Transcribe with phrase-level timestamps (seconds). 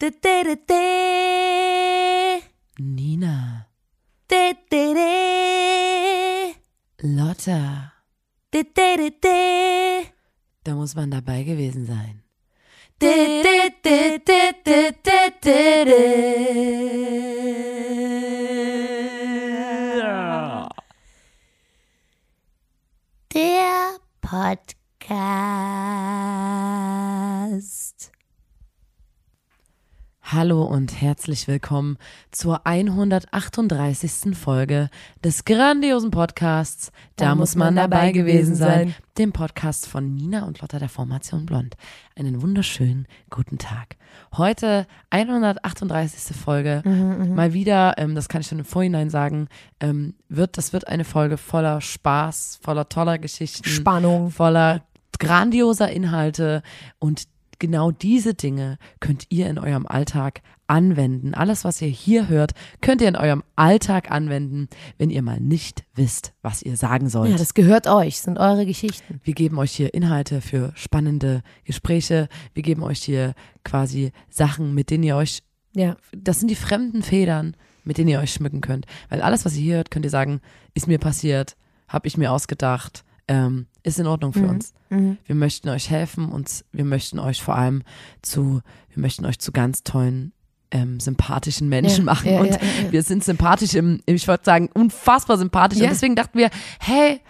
[0.00, 2.42] De, de, de, de.
[2.76, 3.66] Nina,
[4.26, 6.54] De, de, de.
[7.02, 7.92] Lotta,
[8.50, 10.06] De, de, de, de.
[10.62, 12.22] da muss man dabei gewesen sein.
[12.98, 17.00] De, de, de, de, de, de, de, de.
[23.34, 24.90] Der Podcast.
[30.32, 31.98] Hallo und herzlich willkommen
[32.30, 34.36] zur 138.
[34.38, 34.88] Folge
[35.24, 40.78] des grandiosen Podcasts Da, muss man dabei gewesen sein, dem Podcast von Nina und Lotta
[40.78, 41.76] der Formation Blond.
[42.14, 43.96] Einen wunderschönen guten Tag.
[44.36, 46.36] Heute 138.
[46.36, 46.82] Folge.
[47.34, 49.48] Mal wieder, ähm, das kann ich schon im Vorhinein sagen,
[49.80, 53.68] ähm, wird, das wird eine Folge voller Spaß, voller toller Geschichten.
[53.68, 54.30] Spannung.
[54.30, 54.82] voller
[55.18, 56.62] grandioser Inhalte
[57.00, 57.24] und
[57.60, 61.34] genau diese Dinge könnt ihr in eurem Alltag anwenden.
[61.34, 65.84] Alles, was ihr hier hört, könnt ihr in eurem Alltag anwenden, wenn ihr mal nicht
[65.94, 67.30] wisst, was ihr sagen sollt.
[67.30, 69.20] Ja, das gehört euch, sind eure Geschichten.
[69.24, 72.28] Wir geben euch hier Inhalte für spannende Gespräche.
[72.54, 75.42] Wir geben euch hier quasi Sachen, mit denen ihr euch,
[75.74, 75.96] Ja.
[76.12, 78.86] das sind die fremden Federn, mit denen ihr euch schmücken könnt.
[79.08, 80.40] Weil alles, was ihr hier hört, könnt ihr sagen,
[80.74, 81.56] ist mir passiert,
[81.88, 84.74] habe ich mir ausgedacht, ähm, ist in Ordnung für uns.
[84.90, 87.82] Wir möchten euch helfen und wir möchten euch vor allem
[88.22, 88.60] zu,
[88.92, 90.32] wir möchten euch zu ganz tollen,
[90.72, 92.28] ähm, sympathischen Menschen Ja, machen.
[92.32, 92.58] ja, und ja,
[92.90, 95.80] wir sind sympathisch im, ich wollte sagen, unfassbar sympathisch.
[95.80, 97.20] Und deswegen dachten wir, hey,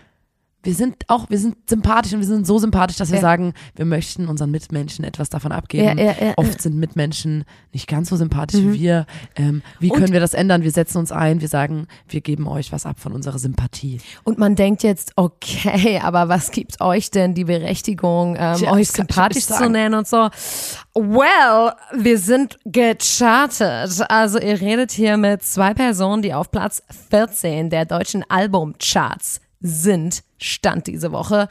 [0.62, 3.22] wir sind auch, wir sind sympathisch und wir sind so sympathisch, dass wir Ja.
[3.22, 5.98] sagen, wir möchten unseren Mitmenschen etwas davon abgeben.
[5.98, 8.74] Ja, ja, Oft sind Mitmenschen nicht ganz so sympathisch Mhm.
[8.74, 9.06] wie wir.
[9.36, 10.62] Ähm, wie Und- können wir das ändern?
[10.62, 14.00] Wir setzen uns ein, wir sagen, wir geben euch was ab von unserer Sympathie.
[14.24, 19.46] Und man denkt jetzt, okay, aber was gibt euch denn die Berechtigung, ähm, euch sympathisch
[19.46, 20.28] zu nennen und so?
[20.94, 24.02] Well, wir sind gechartet.
[24.10, 30.22] Also ihr redet hier mit zwei Personen, die auf Platz 14 der deutschen Albumcharts sind,
[30.38, 31.48] stand diese Woche.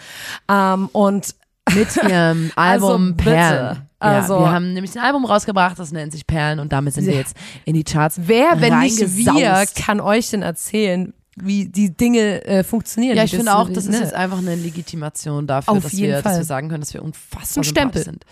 [0.49, 1.35] Ähm, und
[1.73, 3.29] Mit ihrem Also Album bitte.
[3.29, 3.81] Perlen.
[3.99, 7.05] Also- ja, wir haben nämlich ein Album rausgebracht, das nennt sich Perlen und damit sind
[7.05, 7.19] wir Ja.
[7.19, 12.43] jetzt in die Charts wer, wenn nicht wir, kann euch denn erzählen, wie die Dinge
[12.45, 13.17] äh, funktionieren?
[13.17, 13.99] Ja, ich finde auch, das ist ne?
[13.99, 17.65] jetzt einfach eine Legitimation dafür, dass, wir, dass wir sagen können, dass wir unfassbar Ein
[17.65, 18.03] Stempel.
[18.03, 18.25] sind.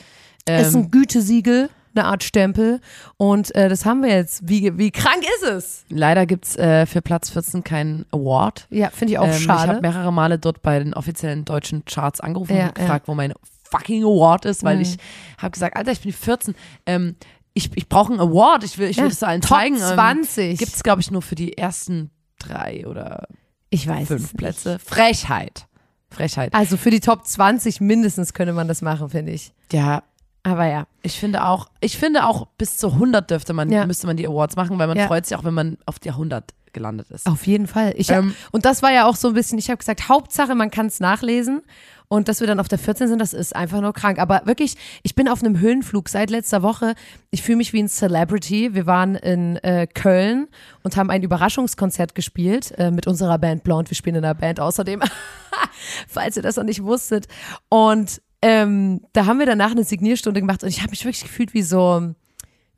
[0.49, 2.79] ist Ähm, ein Gütesiegel, eine Art Stempel.
[3.17, 4.47] Und äh, das haben wir jetzt.
[4.47, 5.85] Wie, wie krank ist es?
[5.89, 8.67] leider gibt's äh, für Platz 14 keinen Award.
[8.69, 9.69] Ja, finde ich auch Ähm, Ich schade.
[9.71, 13.33] habe mehrere Male dort bei den offiziellen deutschen Charts angerufen Ja, und gefragt, wo mein
[13.69, 14.81] fucking Award ist, weil Mhm.
[14.83, 14.97] ich
[15.37, 16.55] habe gesagt, Alter, ich bin die 14.
[16.85, 17.15] Ähm,
[17.53, 19.77] ich, ich brauche einen Award, ich will, ich will Ja, das allen Top zeigen.
[19.77, 20.59] 20.
[20.59, 23.27] Gibt es, glaube ich, nur für die ersten drei oder
[23.71, 24.37] ich weiß fünf es nicht.
[24.37, 24.79] Plätze.
[24.79, 25.65] Frechheit.
[26.09, 26.53] Frechheit.
[26.53, 29.53] Also für die Top 20 mindestens könnte man das machen, finde ich.
[29.73, 30.03] Ja,
[30.47, 30.87] Aber ja.
[31.01, 33.85] ich finde auch, ich finde auch bis zu 100 dürfte man, Ja.
[33.85, 35.07] müsste man die Awards machen, weil man Ja.
[35.07, 37.25] freut sich auch, wenn man auf die 100 gelandet ist.
[37.25, 37.93] Auf jeden Fall.
[37.97, 40.69] Ich, Ähm, und das war ja auch so ein bisschen, ich habe gesagt, Hauptsache, man
[40.71, 41.61] kann es nachlesen.
[42.09, 44.17] Und dass wir dann auf der 14 sind, das ist einfach nur krank.
[44.19, 46.93] Aber wirklich, ich bin auf einem Höhenflug seit letzter Woche.
[47.31, 48.73] Ich fühle mich wie ein Celebrity.
[48.73, 50.47] Wir waren in äh, Köln
[50.83, 53.91] und haben ein Überraschungskonzert gespielt äh, mit unserer Band Blonde.
[53.91, 55.01] Wir spielen in einer Band außerdem,
[56.07, 57.27] falls ihr das noch nicht wusstet.
[57.69, 61.53] Und ähm, da haben wir danach eine Signierstunde gemacht und ich habe mich wirklich gefühlt
[61.53, 62.13] wie so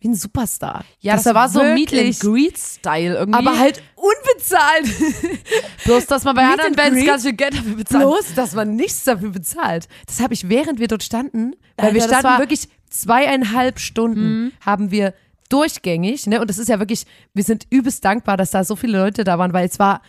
[0.01, 0.85] wie ein Superstar.
[1.01, 3.37] ja, das, war so Meet and Greet Style irgendwie.
[3.37, 4.85] aber halt unbezahlt.
[5.83, 8.03] bloß, dass man bei Meet anderen and Bands ganz viel Geld dafür bezahlt.
[8.03, 9.89] Bloß, dass man nichts dafür bezahlt.
[10.07, 12.39] Das habe ich, während wir dort standen, weil Alter, wir das standen Mhm.
[12.39, 15.13] wirklich zweieinhalb Stunden, haben wir
[15.49, 16.39] durchgängig, ne?
[16.39, 19.37] Und das ist ja wirklich, wir sind übelst dankbar, dass da so viele Leute da
[19.37, 20.01] waren, weil es war,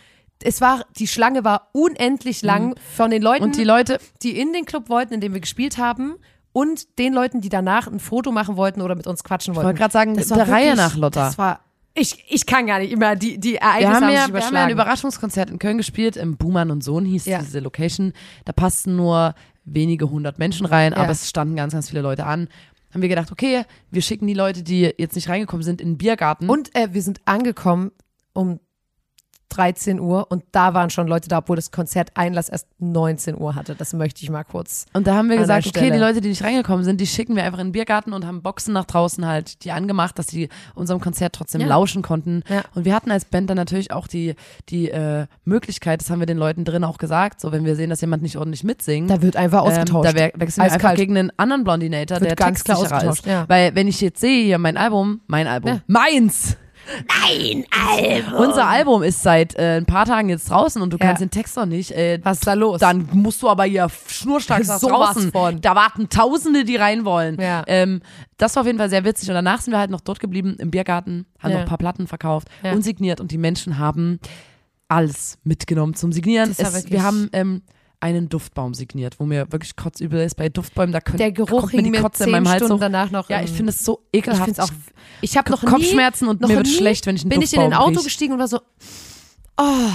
[0.45, 3.49] es war, die Schlange war unendlich lang von den Leuten, Mhm.
[3.51, 6.15] Und die Leute, die in den Club wollten, in dem wir gespielt haben.
[6.53, 9.67] Und den Leuten, die danach ein Foto machen wollten oder mit uns quatschen wollten.
[9.67, 11.25] wollte gerade sagen, Das der war Reihe wirklich- nach, Lotta.
[11.27, 11.59] Das war,
[11.93, 14.53] ich, ich kann gar nicht immer, die, die Ereignisse wir haben, haben ja, wir haben
[14.55, 14.69] ja ein.
[14.71, 17.39] Überraschungskonzert in Köln gespielt, im Buhmann und Sohn hieß Ja.
[17.39, 18.11] diese Location.
[18.45, 20.97] Da passten nur wenige hundert Menschen rein, Ja.
[20.99, 22.49] aber es standen ganz, ganz viele Leute an.
[22.93, 25.97] Haben wir gedacht, okay, wir schicken die Leute, die jetzt nicht reingekommen sind, in den
[25.97, 26.49] Biergarten.
[26.49, 27.91] Und äh, wir sind angekommen
[28.33, 28.59] um
[29.51, 33.55] 13 Uhr und da waren schon Leute da, obwohl das Konzert Einlass erst 19 Uhr
[33.55, 33.75] hatte.
[33.75, 34.85] Das möchte ich mal kurz.
[34.93, 37.43] Und da haben wir gesagt, okay, die Leute, die nicht reingekommen sind, die schicken wir
[37.43, 40.99] einfach in den Biergarten und haben Boxen nach draußen halt die angemacht, dass die unserem
[41.01, 41.67] Konzert trotzdem Ja.
[41.67, 42.43] lauschen konnten.
[42.49, 42.61] Ja.
[42.75, 44.35] Und wir hatten als Band dann natürlich auch die,
[44.69, 47.89] die äh, Möglichkeit, das haben wir den Leuten drin auch gesagt, so wenn wir sehen,
[47.89, 50.09] dass jemand nicht ordentlich mitsingt, Da wird einfach ähm, ausgetauscht.
[50.09, 53.09] da we- wechseln wir einfach gegen einen anderen Blondinator, Wird der ganz klar textsicherer ist.
[53.09, 53.45] ausgetauscht, ja.
[53.49, 56.57] Weil wenn ich jetzt sehe, hier mein Album, mein Album, meins,
[57.07, 58.33] Mein Album.
[58.39, 61.07] Unser Album ist seit äh, ein paar Tagen jetzt draußen und du Ja.
[61.07, 61.91] kannst den Text noch nicht.
[61.91, 62.79] Äh, Was ist da los?
[62.79, 65.31] Dann musst du aber hier schnurstracks nach Sowas draußen.
[65.31, 65.61] von.
[65.61, 67.39] Da warten Tausende, die rein wollen.
[67.39, 67.63] Ja.
[67.67, 68.01] Ähm,
[68.37, 69.29] das war auf jeden Fall sehr witzig.
[69.29, 71.57] Und danach sind wir halt noch dort geblieben im Biergarten, haben Ja.
[71.57, 72.71] noch ein paar Platten verkauft Ja.
[72.73, 73.19] und signiert.
[73.21, 74.19] Und die Menschen haben
[74.87, 76.51] alles mitgenommen zum Signieren.
[76.57, 77.61] Es, wir haben ähm,
[78.01, 80.35] einen Duftbaum signiert, wo mir wirklich kotzübel ist.
[80.35, 82.79] Bei Duftbäumen, da, könnt, Der Geruch kommt mir die Kotze in meinem Hals Stunden hoch.
[82.79, 83.29] danach noch.
[83.29, 84.49] Ja, ich finde es so Ich ekelhaft.
[84.51, 84.69] es auch.
[85.21, 87.41] Ich habe noch nie, Kopfschmerzen und noch mir wird nie schlecht, wenn ich einen bin
[87.41, 88.03] ich in ein Duftbaum Auto riech.
[88.05, 88.59] gestiegen und war so,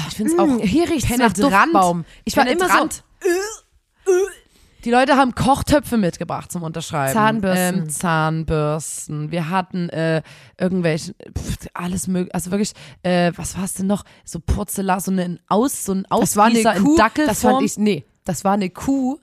[0.08, 1.32] Ich finde es auch mm, hier riecht es nach.
[1.32, 2.04] Duftbaum.
[2.24, 3.04] Ich war immer so, Penetrant.
[4.86, 7.12] Die Leute haben Kochtöpfe mitgebracht zum Unterschreiben.
[7.12, 7.78] Zahnbürsten.
[7.82, 9.30] Ähm, Zahnbürsten.
[9.32, 10.22] Wir hatten äh,
[10.58, 12.72] irgendwelche, pff, alles mögliche, also wirklich,
[13.02, 14.04] äh, was war es denn noch?
[14.24, 17.52] So Porzellan, so ein Aus, so ein das war eine Ausgießer Kuh, in das Dackelform.
[17.54, 19.18] fand ich, nee, das war eine Kuh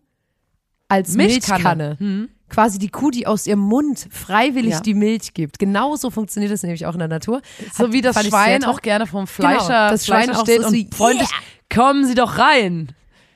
[0.89, 1.55] als Milchkanne.
[1.63, 1.95] Milchkanne.
[1.99, 2.29] Hm.
[2.49, 4.79] Quasi die Kuh, die aus ihrem Mund freiwillig Ja.
[4.81, 5.59] die Milch gibt.
[5.59, 7.41] Genauso funktioniert das nämlich auch in der Natur.
[7.73, 10.61] so Hat- wie das Schwein auch gerne vom Fleischer, Genau, das Schwein Fleischer auch steht
[10.61, 11.29] so und wie, freundlich,
[11.73, 12.89] kommen Sie doch rein.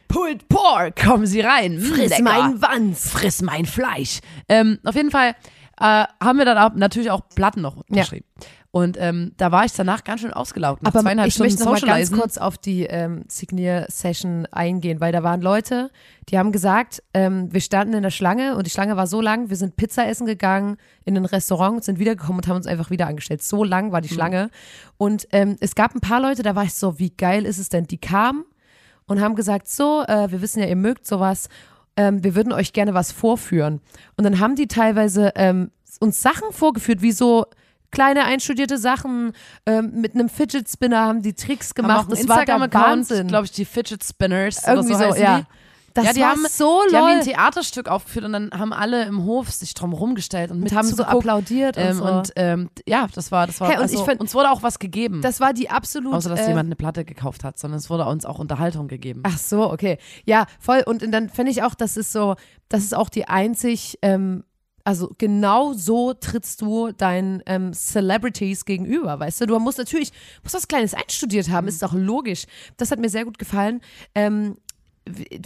[0.07, 1.01] Pulled Pork.
[1.01, 1.77] Kommen Sie rein.
[1.77, 2.23] Mm, Friss lecker.
[2.23, 3.09] meinen Wanz.
[3.09, 4.19] friss mein Fleisch.
[4.47, 5.35] Ähm, auf jeden Fall
[5.79, 8.25] äh, haben wir dann auch, natürlich auch Platten noch unterschrieben.
[8.71, 10.83] Und ähm, da war ich danach ganz schön ausgelaugt.
[10.83, 14.99] Nach Aber zweieinhalb ich Stunden möchte noch mal ganz kurz auf die ähm, Signier-Session eingehen,
[14.99, 15.89] weil da waren Leute,
[16.29, 19.49] die haben gesagt, ähm, wir standen in der Schlange und die Schlange war so lang,
[19.49, 23.07] wir sind Pizza essen gegangen in ein Restaurant, sind wiedergekommen und haben uns einfach wieder
[23.07, 23.41] angestellt.
[23.41, 24.49] So lang war die Schlange.
[24.97, 27.69] Und ähm, es gab ein paar Leute, da war ich so, wie geil ist es
[27.69, 27.87] denn?
[27.87, 28.43] Die kamen
[29.07, 31.49] und haben gesagt, so, äh, wir wissen ja, ihr mögt sowas,
[31.95, 33.81] ähm, wir würden euch gerne was vorführen.
[34.15, 37.45] Und dann haben die teilweise ähm, uns Sachen vorgeführt, wie so
[37.91, 39.33] kleine einstudierte Sachen
[39.65, 42.07] ähm, mit einem Fidget Spinner haben die Tricks Haben gemacht.
[42.09, 43.27] einen Das war der Wahnsinn.
[43.27, 45.39] glaube ich, die Fidget Spinners Irgendwie so, so, ja.
[45.39, 45.45] die.
[45.97, 47.17] Das ja, die war haben, so Die haben lol.
[47.17, 50.87] ein Theaterstück aufgeführt und dann haben alle im Hof sich drum rumgestellt und, mit haben
[50.87, 52.03] so applaudiert und Ähm, so.
[52.05, 54.79] und ähm, ja, das war, das war, Hey, und also, find- uns wurde auch was
[54.79, 55.21] gegeben.
[55.21, 56.13] das war die absolut.
[56.13, 59.23] außer, dass äh, jemand eine Platte gekauft hat, sondern es wurde uns auch Unterhaltung gegeben.
[59.25, 59.97] Ach so, okay.
[60.25, 60.83] Ja, voll.
[60.85, 62.35] Und, und dann finde ich auch, das ist so,
[62.69, 64.43] das ist auch die einzig, ähm,
[64.83, 69.45] also genau so trittst du deinen ähm, Celebrities gegenüber, weißt du?
[69.47, 70.11] Du musst natürlich,
[70.43, 72.45] musst was Kleines einstudiert haben, ist doch logisch.
[72.77, 73.81] Das hat mir sehr gut gefallen.
[74.15, 74.55] Ähm,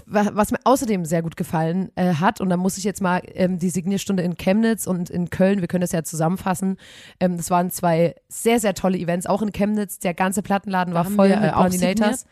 [0.05, 3.59] was mir außerdem sehr gut gefallen äh, hat, und da muss ich jetzt mal ähm,
[3.59, 6.77] die Signierstunde in Chemnitz und in Köln, wir können das ja zusammenfassen,
[7.19, 11.05] ähm, das waren zwei sehr, sehr tolle Events, auch in Chemnitz, der ganze Plattenladen war
[11.05, 12.25] haben voll wir, mit äh, auch Blondinators.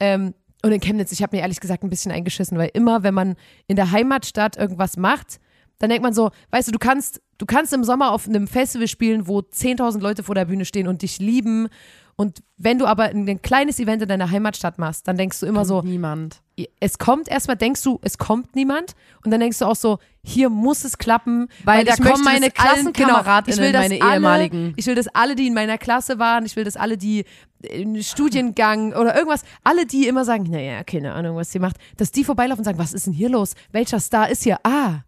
[0.00, 3.14] Ähm, und in Chemnitz, ich habe mir ehrlich gesagt ein bisschen eingeschissen, weil immer, wenn
[3.14, 5.40] man in der Heimatstadt irgendwas macht,
[5.78, 8.86] dann denkt man so, weißt du, du kannst, du kannst im Sommer auf einem Festival
[8.86, 11.68] spielen, wo 10.000 Leute vor der Bühne stehen und dich lieben.
[12.20, 15.46] Und wenn du aber ein, ein kleines Event in deiner Heimatstadt machst, dann denkst du
[15.46, 16.42] immer so, Niemand.
[16.78, 18.92] es kommt erstmal, denkst du, es kommt niemand.
[19.24, 21.48] Und dann denkst du auch so, hier muss es klappen.
[21.64, 24.74] Weil da ich kommen meine Klassenkameradinnen, genau, ich will, dass meine alle, ehemaligen.
[24.76, 27.24] Ich will, dass alle, die in meiner Klasse waren, ich will, dass alle, die
[27.62, 32.12] in Studiengang oder irgendwas, alle, die immer sagen, naja, keine Ahnung, was sie macht, dass
[32.12, 33.54] die vorbeilaufen und sagen, was ist denn hier los?
[33.72, 34.58] Welcher Star ist hier?
[34.62, 35.04] Ah,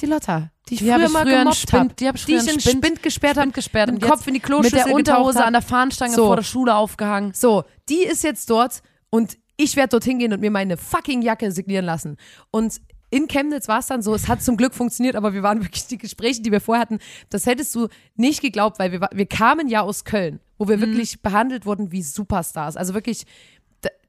[0.00, 1.94] die Lotta, die ich Die hab früher ich mal früher gemobbt habe.
[1.94, 4.26] die hab ich die ich in Spind, Spind- gesperrt habe, gesperrt mit und dem Kopf
[4.26, 6.26] in die Mit Kloschüssel der Unterhose an der Fahnenstange So.
[6.26, 7.32] vor der Schule aufgehangen.
[7.34, 11.52] so, die ist jetzt dort und ich werde dorthin gehen und mir meine fucking Jacke
[11.52, 12.16] signieren lassen.
[12.50, 12.80] Und
[13.10, 15.86] in Chemnitz war es dann so, es hat zum Glück funktioniert, aber wir waren wirklich
[15.86, 16.98] die Gespräche, die wir vorher hatten,
[17.28, 21.20] das hättest du nicht geglaubt, weil wir, wir kamen ja aus Köln, wo wir wirklich
[21.20, 22.76] behandelt wurden wie Superstars.
[22.76, 23.24] Also wirklich,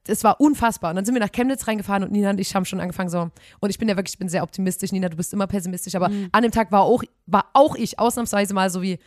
[0.06, 0.90] das war unfassbar.
[0.90, 3.30] Und dann sind wir nach Chemnitz reingefahren und Nina und ich haben schon angefangen so,
[3.60, 6.10] und ich bin ja wirklich, ich bin sehr optimistisch, Nina, du bist immer pessimistisch, aber
[6.32, 9.00] an dem Tag war auch, war auch ich ausnahmsweise mal so wie,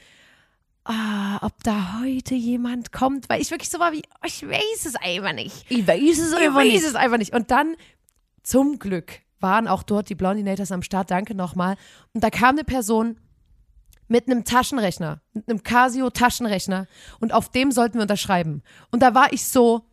[0.84, 4.86] ah, ob da heute jemand kommt, weil ich wirklich so war wie, oh, ich weiß
[4.86, 5.66] es einfach nicht.
[5.68, 7.34] Ich weiß es Ich weiß es einfach nicht.
[7.34, 7.74] Und dann,
[8.42, 11.76] zum Glück, waren auch dort die Blondinators am Start, danke nochmal.
[12.12, 13.18] Und da kam eine Person
[14.08, 16.86] mit einem Taschenrechner, mit einem Casio-Taschenrechner
[17.20, 18.62] und auf dem sollten wir unterschreiben.
[18.90, 19.86] Und da war ich so,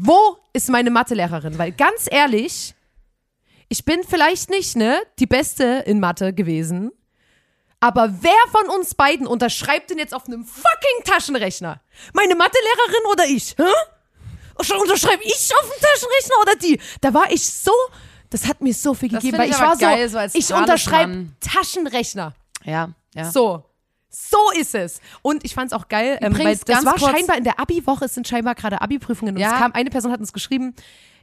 [0.00, 1.58] wo ist meine Mathelehrerin?
[1.58, 2.74] Weil ganz ehrlich,
[3.68, 6.92] ich bin vielleicht nicht ne, die Beste in Mathe gewesen,
[7.80, 11.80] aber wer von uns beiden unterschreibt denn jetzt auf einem fucking Taschenrechner?
[12.12, 13.56] Meine Mathelehrerin oder ich?
[13.56, 13.62] Hä?
[14.58, 16.80] Unterschreibe ich auf dem Taschenrechner oder die?
[17.00, 17.70] Da war ich so,
[18.30, 20.52] das hat mir so viel Das gegeben, weil ich ich war geil, so, so ich
[20.52, 21.26] unterschreibe.
[21.40, 22.34] Taschenrechner.
[22.64, 23.30] Ja, ja.
[23.30, 23.64] So.
[24.10, 25.00] So ist es.
[25.22, 27.44] Und ich fand es auch geil, ähm, weil Übrigens, das ganz war kurz- scheinbar in
[27.44, 29.52] der Abi-Woche, es sind scheinbar gerade Abi-Prüfungen und Ja.
[29.54, 30.74] es kam, eine Person hat uns geschrieben,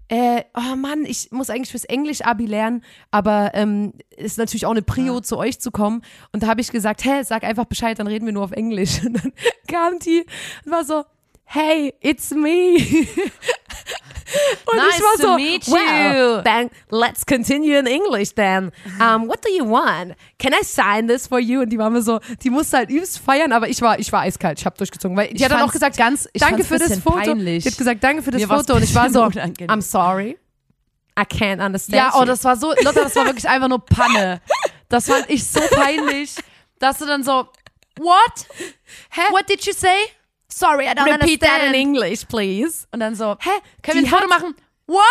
[0.07, 4.83] äh, oh Mann, ich muss eigentlich fürs Englisch-Abi lernen, aber ähm, ist natürlich auch eine
[4.83, 6.03] Prio, zu euch zu kommen.
[6.31, 9.01] Und da habe ich gesagt, hä, sag einfach Bescheid, dann reden wir nur auf Englisch.
[9.05, 9.33] Und dann
[9.67, 10.23] kam die
[10.63, 11.05] und war so,
[11.45, 12.77] hey, it's me.
[14.65, 16.41] Und Nice ich war to so, meet well, you.
[16.43, 18.71] then let's continue in English then.
[18.99, 20.15] Um, what do you want?
[20.39, 21.61] Can I sign this for you?
[21.61, 24.21] Und die war mir so, die musste halt übst feiern, aber ich war, ich war
[24.21, 26.79] eiskalt, ich habe durchgezogen, weil die Ich hat dann auch gesagt, ganz- ich danke für
[26.79, 27.17] das Foto.
[27.17, 27.63] peinlich.
[27.63, 29.69] Die hat gesagt, danke für das Mir Foto und ich war so, unangenehm.
[29.69, 30.37] I'm sorry,
[31.17, 31.95] I can't understand.
[31.97, 32.25] Ja, oh, you.
[32.25, 34.41] das war so, Lotta, das war wirklich einfach nur Panne.
[34.89, 36.35] Das fand ich so peinlich,
[36.79, 37.47] dass du dann so,
[37.99, 38.45] what?
[39.11, 39.21] Hä?
[39.31, 39.87] What did you say?
[40.57, 41.75] Sorry, I don't Repeat that in understand.
[41.75, 42.87] English, please.
[42.91, 43.49] Und dann so, Hä?
[43.83, 44.55] können wir ein Foto machen?
[44.87, 45.01] What?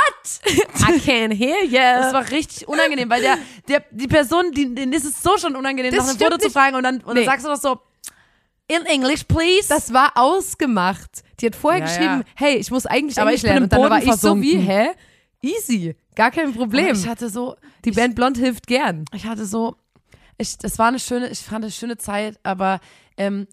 [0.46, 1.56] I can't hear
[1.98, 2.12] Das you.
[2.14, 3.36] war richtig unangenehm, weil der,
[3.68, 6.44] der, die Person, die, denen ist es so schon unangenehm, Das nach einem Foto zu
[6.46, 6.52] nicht.
[6.54, 7.24] fragen und dann, und Nee.
[7.24, 7.80] dann sagst du doch so,
[8.68, 9.68] in English, please.
[9.68, 11.22] Das war ausgemacht.
[11.40, 12.32] Die hat vorher Ja, geschrieben, ja.
[12.36, 13.64] hey, ich muss eigentlich Aber Englisch ich lernen.
[13.64, 14.88] Und dann war ich so wie, hä?
[15.42, 15.94] Easy.
[16.14, 16.94] Gar kein Problem.
[16.96, 19.04] ich hatte so, Die Band Blond hilft gern.
[19.12, 19.76] ich hatte so,
[20.38, 22.80] ich, das war eine schöne, ich fand eine schöne Zeit, aber
[23.18, 23.46] ähm,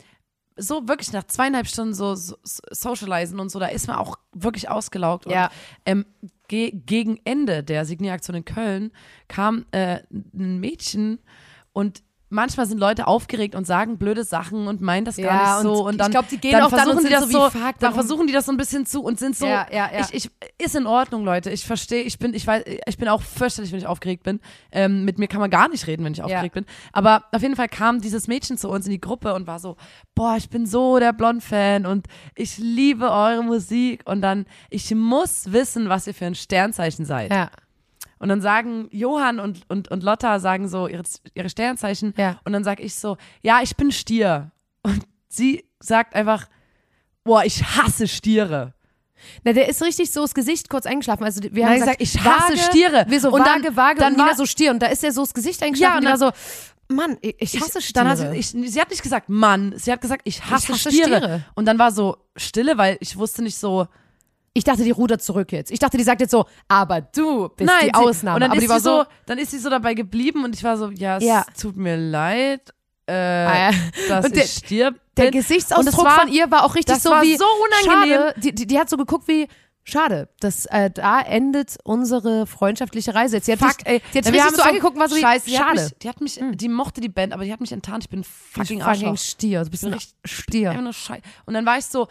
[0.61, 4.17] so wirklich nach zweieinhalb Stunden so, so so socialisen und so, da ist man auch
[4.33, 5.25] wirklich ausgelaugt.
[5.25, 5.45] Ja.
[5.45, 5.51] Und,
[5.85, 6.05] ähm,
[6.47, 8.91] ge gegen Ende der Signieraktion in Köln
[9.27, 11.19] kam äh, ein Mädchen
[11.73, 15.63] und manchmal sind Leute aufgeregt und sagen blöde Sachen und meinen das gar Ja, nicht
[15.63, 17.29] so und und ich dann, glaub, die gehen dann auch dann versuchen und die das
[17.29, 19.67] so so, fuck, dann versuchen die das so ein bisschen zu und sind so Ja,
[19.71, 20.07] ja, ja.
[20.11, 20.31] ich, ich
[20.65, 21.51] ist in Ordnung Leute.
[21.51, 24.39] Ich verstehe ich bin ich weiß ich bin auch fürchterlich wenn ich aufgeregt bin.
[24.71, 26.65] Ähm, mit mir kann man gar nicht reden wenn ich aufgeregt bin.
[26.93, 29.75] Aber auf jeden Fall kam dieses Mädchen zu uns in die Gruppe und war so
[30.15, 34.01] boah ich bin so der Blond Fan und ich liebe eure Musik.
[34.05, 37.31] Und dann ich muss wissen was ihr für ein Sternzeichen seid.
[37.31, 37.49] Ja.
[38.21, 42.13] Und dann sagen Johann und, und, und Lotta sagen so ihre, ihre Sternzeichen.
[42.17, 42.39] Ja.
[42.45, 44.51] Und dann sag ich so, ja, ich bin Stier.
[44.83, 46.47] Und sie sagt einfach,
[47.23, 48.73] boah, ich hasse Stiere.
[49.43, 51.23] Na, der ist richtig so das Gesicht kurz eingeschlafen.
[51.23, 53.05] Also wir haben Nein, gesagt, ich ich hasse vage, Stiere.
[53.07, 54.71] Wir so Und dann- vage, vage dann und Nina war- so Stier.
[54.71, 56.33] Und da ist er so das Gesicht eingeschlafen Ja, und und Nina
[56.87, 58.05] so, Mann, ich, ich hasse ich, Stiere.
[58.05, 60.89] Dann hat sie, ich, sie hat nicht gesagt Mann, sie hat gesagt, ich hasse, hasse
[60.91, 61.17] Stiere.
[61.17, 61.43] Stiere.
[61.55, 63.87] Und dann war so Stille, weil ich wusste nicht so,
[64.53, 65.71] Ich dachte, die rudert zurück jetzt.
[65.71, 68.35] Ich dachte, die sagt jetzt so, aber du bist nein, die sie, Ausnahme.
[68.35, 70.53] Und dann aber ist die war sie so, dann ist sie so dabei geblieben und
[70.55, 71.45] ich war so, ja, es Ja.
[71.59, 72.73] tut mir leid,
[73.07, 73.77] äh, Ah, ja.
[74.09, 75.31] dass Und der- ich Stier der bin.
[75.31, 77.45] Gesichtsausdruck Und das war- von ihr war auch richtig das so war wie so
[77.85, 78.17] unangenehm.
[78.19, 78.33] Schade.
[78.41, 79.47] Die, die, die hat so geguckt wie
[79.83, 83.47] Schade, das, äh, da endet unsere freundschaftliche Reise jetzt.
[83.47, 84.01] Sie hat Fuck, dich, ey.
[84.13, 85.81] die hat wir richtig so so- angeguckt und war so wie, Scheiße, die hat schade.
[85.85, 88.03] mich, die hat mich, die mochte die Band, aber die hat mich enttarnt.
[88.03, 89.17] Ich bin fucking fucking Arschloch.
[89.17, 89.63] Stier.
[89.63, 90.69] Du bist ein richtig Stier.
[90.71, 91.23] Einfach nur Scheiße.
[91.45, 92.07] Und dann war ich so,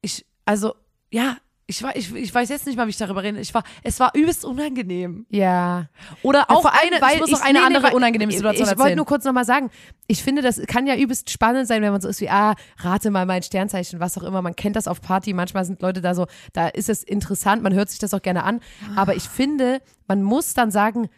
[0.00, 0.74] ich also,
[1.12, 3.38] ja, ich, war, ich, ich weiß jetzt nicht mal, wie ich darüber rede.
[3.40, 5.24] Ich war, es war übelst unangenehm.
[5.30, 5.88] Ja.
[6.22, 8.30] Oder auch allem, eine, weil ich muss ich- noch eine nee, nee, andere weil- unangenehme
[8.30, 8.96] ich- Situation Ich wollte erzählen.
[8.96, 9.70] nur kurz nochmal sagen,
[10.06, 13.10] ich finde, das kann ja übelst spannend sein, wenn man so ist wie, ah, rate
[13.10, 14.42] mal mein Sternzeichen, was auch immer.
[14.42, 17.72] Man kennt das auf Party, manchmal sind Leute da so, da ist es interessant, man
[17.72, 18.60] hört sich das auch gerne an.
[18.96, 21.08] Aber ich finde, man muss dann sagen,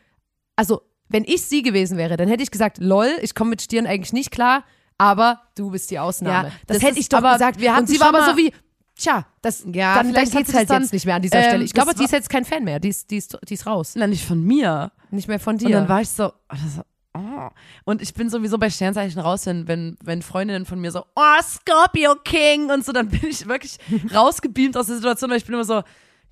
[0.56, 3.86] also, wenn ich sie gewesen wäre, dann hätte ich gesagt, lol, ich komme mit Stirn
[3.86, 4.62] eigentlich nicht klar,
[4.98, 6.48] aber du bist die Ausnahme.
[6.48, 7.60] Ja, das, das hätte ich doch aber gesagt.
[7.60, 8.52] wir hatten Und sie war aber so wie,
[8.96, 11.38] tja, das, Ja, dann, dann vielleicht hat geht's halt dann- jetzt nicht mehr an dieser
[11.38, 11.64] ähm, Stelle.
[11.64, 13.94] Ich glaube, die ist jetzt kein Fan mehr, die ist, die ist, die ist raus.
[13.96, 14.92] Na, nicht von mir.
[15.10, 15.66] Nicht mehr von dir.
[15.66, 16.84] Und dann war ich so, oh, das,
[17.14, 17.48] oh.
[17.84, 21.42] und ich bin sowieso bei Sternzeichen raus, wenn, wenn, wenn Freundinnen von mir so, oh,
[21.42, 23.78] Scorpio King und so, dann bin ich wirklich
[24.14, 25.82] rausgebeamt aus der Situation, weil ich bin immer so,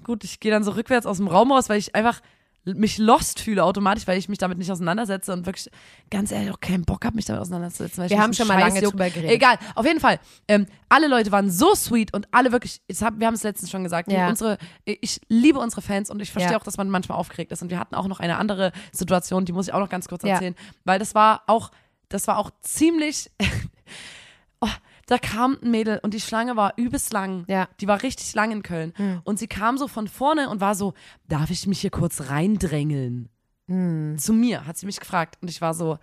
[0.05, 2.21] gut, ich gehe dann so rückwärts aus dem Raum raus, weil ich einfach
[2.65, 5.69] mich lost fühle automatisch, weil ich mich damit nicht auseinandersetze und wirklich
[6.11, 8.03] ganz ehrlich auch keinen Bock habe, mich damit auseinanderzusetzen.
[8.03, 9.31] weil Wir haben schon mal lange drüber geredet.
[9.33, 10.21] Egal, auf jeden Fall.
[10.47, 13.71] Ähm, alle Leute waren so sweet und alle wirklich, ich hab, wir haben es letztens
[13.71, 14.29] schon gesagt, Ja.
[14.29, 16.59] unsere, ich liebe unsere Fans und ich verstehe Ja.
[16.59, 17.63] auch, dass man manchmal aufgeregt ist.
[17.63, 20.23] Und wir hatten auch noch eine andere Situation, die muss ich auch noch ganz kurz
[20.23, 20.35] Ja.
[20.35, 20.55] erzählen,
[20.85, 21.71] weil das war auch,
[22.09, 23.31] das war auch ziemlich,
[24.61, 24.69] oh,
[25.13, 27.45] da kam ein Mädel und die Schlange war übelst lang.
[27.47, 27.69] Ja.
[27.81, 28.95] Die war richtig lang in Köln.
[29.25, 30.95] Und sie kam so von vorne und war so,
[31.29, 33.29] darf ich mich hier kurz reindrängeln?
[33.67, 35.37] Zu mir hat sie mich gefragt.
[35.43, 35.99] Und ich war so,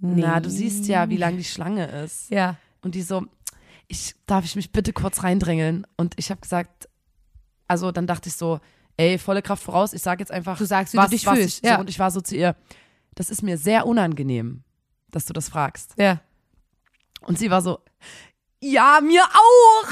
[0.00, 2.28] na, du siehst ja, wie lang die Schlange ist.
[2.30, 2.56] Ja.
[2.82, 3.24] Und die so,
[3.86, 5.86] ich, darf ich mich bitte kurz reindrängeln?
[5.96, 6.88] Und ich habe gesagt,
[7.68, 8.58] also dann dachte ich so,
[8.96, 11.38] ey, volle Kraft voraus, ich sage jetzt einfach, Du sagst, wie was, du dich was
[11.38, 11.76] fühlst, Ich, ja.
[11.76, 12.56] so, und ich war so zu ihr,
[13.14, 14.64] das ist mir sehr unangenehm,
[15.12, 15.94] dass du das fragst.
[15.98, 16.20] Ja.
[17.26, 17.78] Und sie war so,
[18.60, 19.88] ja, mir auch.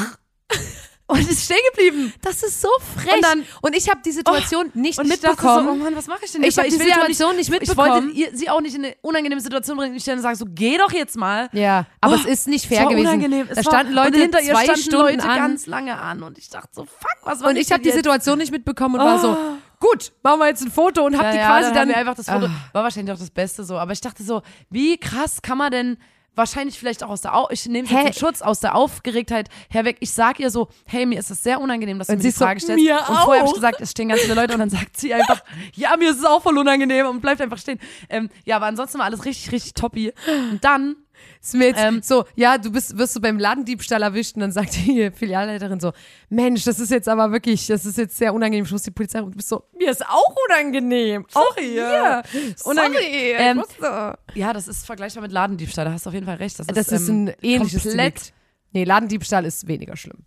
[1.07, 2.13] und ist stehen geblieben.
[2.23, 3.15] Das ist so frech.
[3.15, 5.67] Und dann- und ich habe die Situation nicht Und ich mitbekommen.
[5.67, 6.59] so, oh Mann, was mache ich denn Ich jetzt?
[6.59, 8.15] hab Weil die ja Situation nicht Ich wollte mitbekommen.
[8.15, 9.97] ihr, sie auch nicht in eine unangenehme Situation bringen.
[9.97, 11.49] Ich dann sage so, geh doch jetzt mal.
[11.53, 13.01] ja, aber Oh, es ist nicht fair gewesen.
[13.09, 13.47] unangenehm.
[13.49, 15.37] Es da standen Leute hinter ihr zwei standen Stunden Leute an.
[15.37, 18.39] ganz lange an und ich dachte so, fuck, was war und ich habe die Situation
[18.39, 19.37] nicht mitbekommen und war so,
[19.81, 21.89] gut, machen wir jetzt ein Foto und hab ja, die ja, quasi dann, dann.
[21.89, 22.47] wir einfach das Foto.
[22.47, 22.51] Ah.
[22.73, 23.79] War wahrscheinlich auch das Beste so.
[23.79, 25.99] Aber ich dachte so, wie krass kann man denn
[26.35, 29.49] wahrscheinlich vielleicht auch aus der Au ich nehme es jetzt in Schutz aus der Aufgeregtheit
[29.69, 29.97] herweg.
[30.01, 32.29] Ich sag ihr so, hey, mir ist es sehr unangenehm, dass du Und mir sie
[32.29, 32.83] die ist so, Frage stellst.
[32.85, 33.55] mir und vorher habe ich auch.
[33.55, 35.43] gesagt, es stehen ganz viele Leute und dann sagt sie einfach,
[35.75, 37.79] ja, mir ist es auch voll unangenehm und bleibt einfach stehen.
[38.09, 40.13] Ähm, ja, aber ansonsten war alles richtig, richtig toppi.
[40.51, 40.97] Und dann
[41.43, 44.53] Ist mir jetzt Ähm, so, ja, du bist, wirst du beim Ladendiebstahl erwischt und dann
[44.53, 45.93] sagt die Filialleiterin so,
[46.29, 49.21] Mensch, das ist jetzt aber wirklich, das ist jetzt sehr unangenehm, ich muss die Polizei
[49.21, 49.33] rufen.
[49.33, 51.27] Du bist so, mir ist auch unangenehm.
[51.35, 52.23] Auch hier.
[52.65, 54.19] Unange- Sorry, Ähm, musste.
[54.35, 56.59] Ja, das ist vergleichbar mit Ladendiebstahl, da hast du auf jeden Fall recht.
[56.59, 58.33] Das, Das ist ähm, ein ähnliches komplett Delikt.
[58.73, 60.19] Nee, Ladendiebstahl ist weniger schlimm.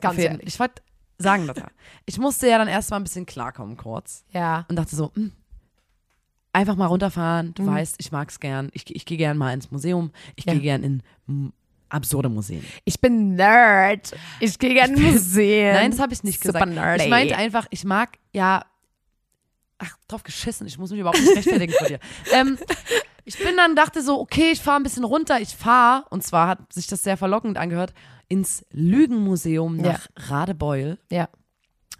[0.00, 0.46] Ganz ehrlich.
[0.46, 0.82] Ich wollte
[1.18, 1.68] sagen, Lotta,
[2.06, 4.66] ich musste ja dann erstmal ein bisschen klarkommen kurz Ja.
[4.68, 5.32] und dachte so, hm,
[6.54, 7.52] einfach mal runterfahren.
[7.54, 7.66] Du Mhm.
[7.68, 8.70] weißt, ich mag's gern.
[8.72, 10.10] Ich, ich gehe gern mal ins Museum.
[10.36, 10.52] Ich Ja.
[10.54, 11.02] gehe gern in
[11.88, 12.64] absurde Museen.
[12.84, 14.12] Ich bin Nerd.
[14.40, 15.74] Ich gehe gerne in Museen.
[15.74, 16.72] Nein, das habe ich nicht Super gesagt.
[16.72, 17.04] nerdy.
[17.04, 18.64] Ich meinte einfach, ich mag ja.
[19.78, 20.66] Ach, drauf geschissen.
[20.66, 21.98] Ich muss mich überhaupt nicht rechtfertigen vor dir.
[22.32, 22.58] Ähm,
[23.24, 25.40] ich bin dann, dachte so, okay, ich fahre ein bisschen runter.
[25.40, 27.92] Ich fahre, und zwar hat sich das sehr verlockend angehört,
[28.28, 29.92] ins Lügenmuseum Ja.
[29.92, 31.28] nach Radebeul Ja.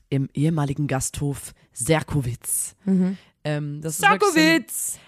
[0.09, 2.77] im ehemaligen Gasthof Serkowitz.
[3.45, 4.13] Ähm, das ist so ein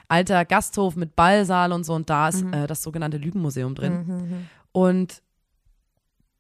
[0.09, 2.29] alter Gasthof mit Ballsaal und so und da Mhm.
[2.29, 4.47] ist äh, das sogenannte Lügenmuseum drin.
[4.73, 5.23] Und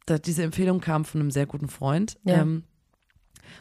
[0.06, 2.16] da, diese Empfehlung kam von einem sehr guten Freund.
[2.24, 2.42] Ja.
[2.42, 2.64] Ähm,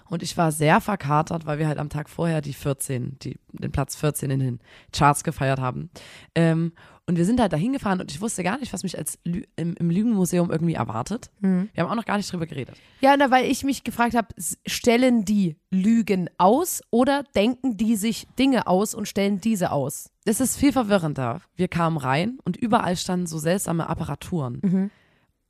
[0.09, 3.71] und ich war sehr verkatert, weil wir halt am Tag vorher die 14, die, den
[3.71, 4.59] Platz 14 in den
[4.91, 5.89] Charts gefeiert haben.
[6.35, 6.73] Ähm,
[7.07, 9.43] und wir sind halt da hingefahren und ich wusste gar nicht, was mich als Lü
[9.55, 11.29] im, im Lügenmuseum irgendwie erwartet.
[11.39, 11.69] Mhm.
[11.73, 12.75] Wir haben auch noch gar nicht drüber geredet.
[12.99, 14.29] Ja, na, weil ich mich gefragt habe,
[14.65, 20.09] stellen die Lügen aus oder denken die sich Dinge aus und stellen diese aus?
[20.25, 21.41] Es ist viel verwirrender.
[21.55, 24.59] Wir kamen rein und überall standen so seltsame Apparaturen.
[24.63, 24.91] Mhm.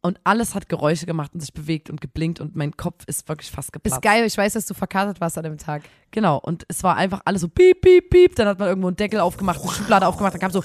[0.05, 3.49] Und alles hat Geräusche gemacht und sich bewegt und geblinkt und mein Kopf ist wirklich
[3.49, 3.95] fast geplatzt.
[3.95, 5.81] Ist geil, ich weiß, dass du verkatert warst an dem Tag.
[6.11, 8.35] Genau, und es war einfach alles so piep, piep, piep.
[8.35, 10.63] Dann hat man irgendwo einen Deckel aufgemacht, eine Schublade aufgemacht, dann kam so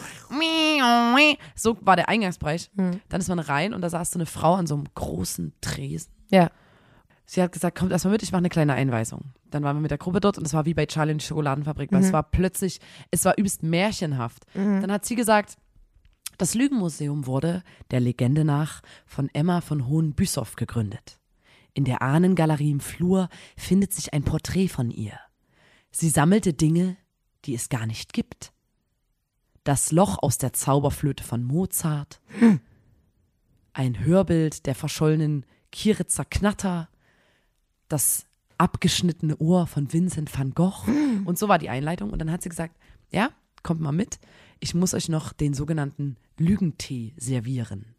[1.55, 2.71] so war der Eingangsbereich.
[2.77, 6.13] Dann ist man rein und da saß so eine Frau an so einem großen Tresen.
[6.29, 6.51] Ja.
[7.25, 9.33] Sie hat gesagt, kommt erstmal mit, ich mache eine kleine Einweisung.
[9.51, 11.27] Dann waren wir mit der Gruppe dort und es war wie bei Charlie und die
[11.27, 12.79] Schokoladenfabrik, weil es war plötzlich,
[13.11, 14.45] es war übelst märchenhaft.
[14.53, 15.57] Dann hat sie gesagt,
[16.41, 21.19] das Lügenmuseum wurde, der Legende nach, von Emma von Hohenbüssow gegründet.
[21.75, 25.19] In der Ahnengalerie im Flur findet sich ein Porträt von ihr.
[25.91, 26.97] Sie sammelte Dinge,
[27.45, 28.53] die es gar nicht gibt.
[29.65, 32.21] Das Loch aus der Zauberflöte von Mozart,
[33.75, 36.89] ein Hörbild der verschollenen Kieritzer Knatter,
[37.89, 38.25] das
[38.57, 40.87] abgeschnittene Ohr von Vincent van Gogh.
[41.27, 42.11] Und so war die Einleitung.
[42.11, 42.77] Und dann hat sie gesagt,
[43.11, 43.31] ja,
[43.63, 44.19] kommt mal mit.
[44.61, 47.95] Ich muss euch noch den sogenannten Lügentee servieren.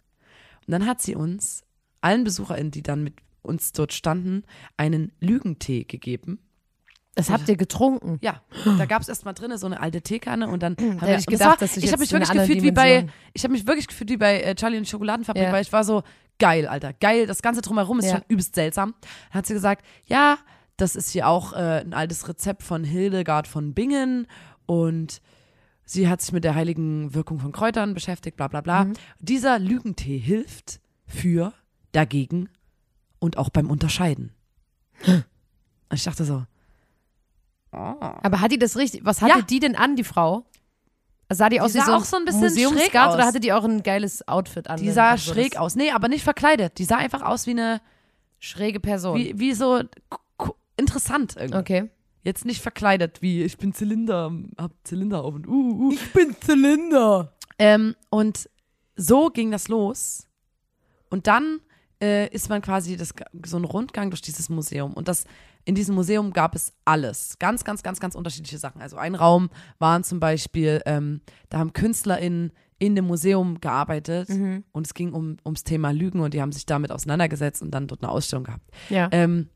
[0.68, 1.64] Und dann hat sie uns,
[2.02, 4.44] allen BesucherInnen, die dann mit uns dort standen,
[4.78, 6.40] einen Lügentee gegeben.
[7.16, 8.20] Das habt ihr getrunken.
[8.22, 8.42] Ja,
[8.78, 11.10] da gab es erstmal drinne so eine alte Teekanne und dann hätte wir ich und
[11.10, 13.68] das gedacht, war, dass ich ich habe mich wirklich gefühlt wie bei ich habe mich
[13.68, 15.52] wirklich gefühlt wie bei äh, Charlie und Schokoladenfabrik, Ja.
[15.52, 16.04] weil ich war so
[16.40, 18.12] geil, Alter, geil, das ganze drumherum ist Ja.
[18.14, 18.94] schon übelst seltsam.
[19.02, 20.38] Dann hat sie gesagt, ja,
[20.78, 24.26] das ist hier auch äh, ein altes Rezept von Hildegard von Bingen
[24.66, 25.22] und
[25.86, 28.86] sie hat sich mit der heiligen Wirkung von Kräutern beschäftigt, bla bla bla.
[28.86, 28.94] Mhm.
[29.20, 31.54] Dieser Lügentee hilft für,
[31.92, 32.50] dagegen
[33.20, 34.32] und auch beim Unterscheiden.
[35.06, 35.24] Und
[35.94, 36.46] ich dachte so,
[37.72, 39.02] Aber hat die das richtig?
[39.06, 39.42] Was hatte Ja.
[39.46, 40.46] die denn an, die Frau?
[41.34, 43.14] Sah die aus sah wie so auch so ein bisschen schräg aus.
[43.16, 44.78] oder hatte die auch ein geiles Outfit an?
[44.82, 45.76] die sah Also schräg aus.
[45.76, 46.78] Nee, aber nicht verkleidet.
[46.78, 47.82] Die sah einfach aus wie eine,
[48.40, 49.18] Schräge Person.
[49.18, 49.82] wie, wie so
[50.76, 51.58] interessant irgendwie.
[51.60, 51.90] okay.
[52.24, 55.92] Jetzt nicht verkleidet, wie ich bin Zylinder, hab Zylinder auf und uh, uh.
[55.92, 57.34] Ich bin Zylinder.
[57.58, 58.50] Ähm, und
[58.96, 60.28] so ging das los.
[61.10, 61.60] Und dann
[62.02, 63.14] äh, ist man quasi das,
[63.46, 64.94] so ein Rundgang durch dieses Museum.
[64.94, 65.26] Und das,
[65.66, 67.38] in diesem Museum gab es alles.
[67.40, 68.82] Ganz, ganz, ganz, ganz unterschiedliche Sachen.
[68.82, 74.28] Also ein Raum waren zum Beispiel, ähm, da haben KünstlerInnen in dem Museum gearbeitet
[74.72, 77.86] und es ging um, ums Thema Lügen und die haben sich damit auseinandergesetzt und dann
[77.86, 78.68] dort eine Ausstellung gehabt.
[78.90, 79.08] Ja.
[79.12, 79.50] Ähm,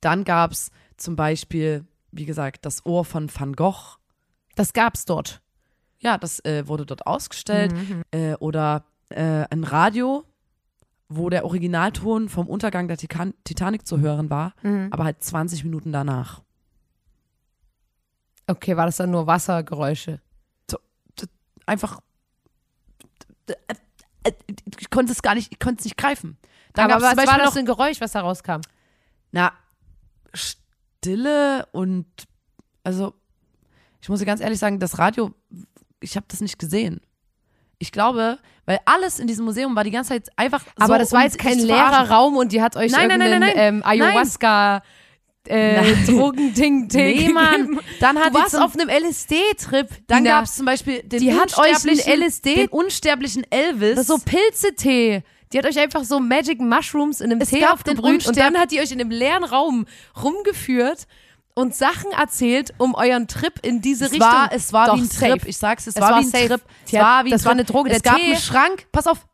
[0.00, 3.96] dann gab es zum Beispiel, wie gesagt, das Ohr von Van Gogh.
[4.54, 5.40] Das gab's dort.
[6.00, 7.72] Ja, das äh, wurde dort ausgestellt.
[7.72, 8.02] Mhm.
[8.10, 10.24] Äh, oder äh, ein Radio,
[11.08, 14.88] wo der Originalton vom Untergang der Titan Titanic zu hören war, Mhm.
[14.90, 16.42] aber halt 20 Minuten danach.
[18.46, 20.20] Okay, war das dann nur Wassergeräusche?
[21.66, 22.00] Einfach.
[24.78, 26.38] Ich konnte es gar nicht, ich konnte es nicht greifen.
[26.74, 28.60] Dann Aber was war das für ein Geräusch, was da rauskam?
[29.32, 29.52] na,
[31.08, 32.06] Stille und
[32.84, 33.14] also
[34.00, 35.32] ich muss dir ganz ehrlich sagen, das Radio,
[36.00, 37.00] ich habe das nicht gesehen.
[37.78, 41.12] Ich glaube, weil alles in diesem Museum war die ganze Zeit einfach so, Aber das
[41.12, 42.10] war jetzt kein leerer.
[42.10, 43.52] Raum und die hat euch Nein, nein, nein, nein, nein.
[43.56, 44.82] Ähm, Ayahuasca
[45.46, 45.94] äh.
[46.06, 47.80] Drogending Nee, Mann.
[48.00, 49.88] Dann hat Du warst auf einem LSD-Trip.
[50.06, 53.94] Dann gab es zum Beispiel den Die hat euch unsterblichen- LSD den unsterblichen Elvis.
[53.94, 55.22] Das ist so Pilzetee.
[55.52, 58.70] Die hat euch einfach so Magic Mushrooms in einem Es Tee aufgebrüht und dann hat
[58.70, 59.86] die euch in einem leeren Raum
[60.22, 61.06] rumgeführt
[61.54, 64.28] und Sachen erzählt, um euren Trip in diese Es Richtung.
[64.28, 65.32] war, es war Doch, wie ein safe.
[65.38, 65.46] Trip.
[65.48, 66.48] Ich sag's, es, Es war, war wie ein safe.
[66.48, 66.60] Trip.
[66.86, 67.58] Es hat- war wie ein das war Trip.
[67.60, 67.90] eine Droge.
[67.90, 69.26] Es Der gab Tee- einen Schrank, pass auf,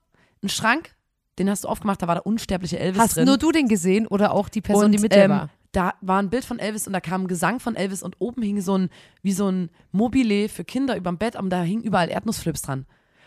[0.43, 0.95] einen Schrank,
[1.39, 3.27] den hast du aufgemacht, da war der unsterbliche Elvis Hast drin.
[3.27, 5.49] nur du den gesehen oder auch die Person, und die mit dir ähm, war?
[5.73, 8.41] da war ein Bild von Elvis und da kam ein Gesang von Elvis und oben
[8.43, 8.89] hing so ein,
[9.23, 12.87] wie so ein Mobile für Kinder überm Bett, und da hingen überall Erdnussflips dran.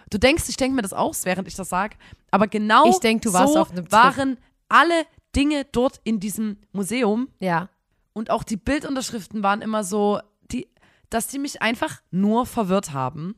[0.10, 1.96] Du denkst, ich denke mir das aus, während ich das sage,
[2.32, 3.92] aber genau Ich denk, du warst so auf einem Trip.
[3.92, 4.38] waren
[4.70, 7.70] alle Dinge dort in diesem Museum Ja.
[8.14, 10.20] und auch die Bildunterschriften waren immer so,
[10.52, 10.68] die,
[11.10, 13.36] dass die mich einfach nur verwirrt haben.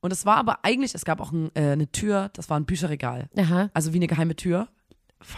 [0.00, 2.64] Und es war aber eigentlich, es gab auch ein, äh, eine Tür, das war ein
[2.66, 3.28] Bücherregal.
[3.36, 3.70] Aha.
[3.74, 4.68] Also wie eine geheime Tür.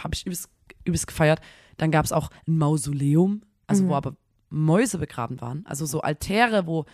[0.03, 0.49] Habe ich übelst,
[0.85, 1.39] übelst gefeiert.
[1.77, 4.15] Dann gab es auch ein Mausoleum, also wo aber
[4.49, 5.63] Mäuse begraben waren.
[5.67, 6.85] Also so Altäre, wo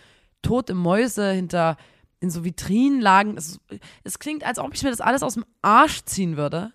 [0.42, 1.76] tote Mäuse hinter
[2.22, 3.36] in so Vitrinen lagen.
[3.36, 3.58] Es,
[4.04, 6.72] es klingt, als ob ich mir das alles aus dem Arsch ziehen würde.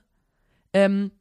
[0.73, 1.11] Ähm,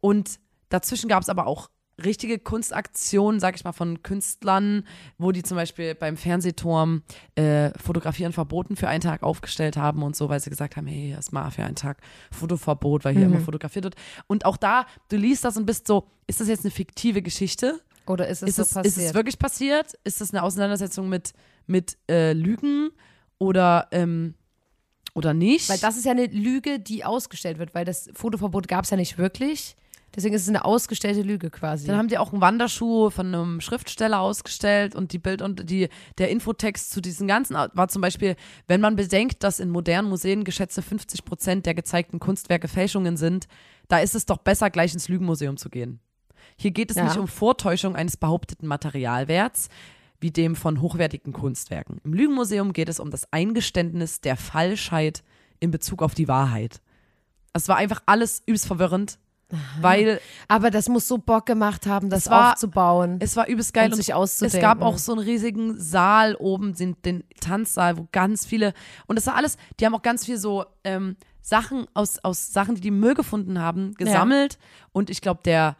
[0.00, 1.68] und dazwischen gab es aber auch
[2.02, 4.84] richtige Kunstaktionen, sag ich mal, von Künstlern,
[5.18, 7.02] wo die zum Beispiel beim Fernsehturm
[7.36, 11.14] äh, Fotografieren verboten für einen Tag aufgestellt haben und so, weil sie gesagt haben, hey,
[11.16, 11.98] ist mal für einen Tag
[12.32, 13.94] Fotoverbot, weil hier immer fotografiert wird.
[14.26, 17.80] Und auch da, du liest das und bist so, ist das jetzt eine fiktive Geschichte?
[18.06, 18.86] Oder ist es Ist so es, passiert?
[18.86, 19.92] ist es wirklich passiert?
[20.04, 21.32] Ist das eine Auseinandersetzung mit,
[21.66, 22.90] mit äh, Lügen
[23.44, 24.34] oder, ähm,
[25.14, 25.68] oder nicht?
[25.68, 28.96] Weil das ist ja eine Lüge, die ausgestellt wird, weil das Fotoverbot gab es ja
[28.96, 29.76] nicht wirklich.
[30.14, 31.88] Deswegen ist es eine ausgestellte Lüge quasi.
[31.88, 35.88] Dann haben die auch einen Wanderschuh von einem Schriftsteller ausgestellt und die Bild und die,
[36.18, 38.36] der Infotext zu diesen ganzen war zum Beispiel,
[38.68, 43.48] wenn man bedenkt, dass in modernen Museen geschätzte 50 Prozent der gezeigten Kunstwerke Fälschungen sind,
[43.88, 45.98] da ist es doch besser, gleich ins Lügenmuseum zu gehen.
[46.56, 47.04] Hier geht es Ja.
[47.04, 49.68] nicht um Vortäuschung eines behaupteten Materialwerts,
[50.24, 52.00] wie dem von hochwertigen Kunstwerken.
[52.02, 55.22] Im Lügenmuseum geht es um das Eingeständnis der Falschheit
[55.60, 56.80] in Bezug auf die Wahrheit.
[57.52, 59.18] Es war einfach alles übelst verwirrend,
[59.82, 63.18] weil Aber das muss so Bock gemacht haben, das Es war- aufzubauen.
[63.20, 64.62] es war übelst geil Und sich es auszudenken.
[64.62, 68.72] gab auch so einen riesigen Saal oben, den, den Tanzsaal, wo ganz viele
[69.06, 72.76] und das war alles, die haben auch ganz viel so ähm, Sachen aus, aus Sachen,
[72.76, 74.58] die die Müll gefunden haben, gesammelt
[74.92, 75.76] und ich glaube der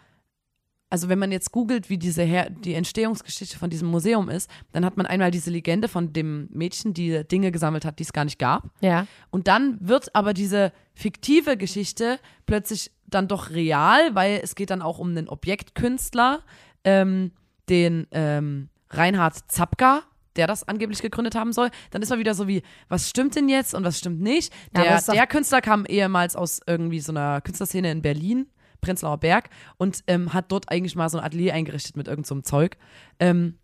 [0.94, 4.84] also wenn man jetzt googelt, wie diese Her die Entstehungsgeschichte von diesem Museum ist, dann
[4.84, 8.24] hat man einmal diese Legende von dem Mädchen, die Dinge gesammelt hat, die es gar
[8.24, 8.70] nicht gab.
[8.80, 9.06] ja.
[9.32, 14.82] Und dann wird aber diese fiktive Geschichte plötzlich dann doch real, weil es geht dann
[14.82, 16.40] auch um einen Objektkünstler,
[16.84, 17.32] ähm,
[17.68, 20.02] den ähm, Reinhard Zapka,
[20.36, 21.70] der das angeblich gegründet haben soll.
[21.90, 24.52] Dann ist man wieder so wie, was stimmt denn jetzt und was stimmt nicht?
[24.76, 28.46] Ja, Der, doch- der Künstler kam ehemals aus irgendwie so einer Künstlerszene in Berlin,
[28.84, 32.50] Prenzlauer Berg, und ähm, hat dort eigentlich mal so ein Atelier eingerichtet mit irgendeinem so
[32.50, 32.76] Zeug.
[33.18, 33.58] Ähm,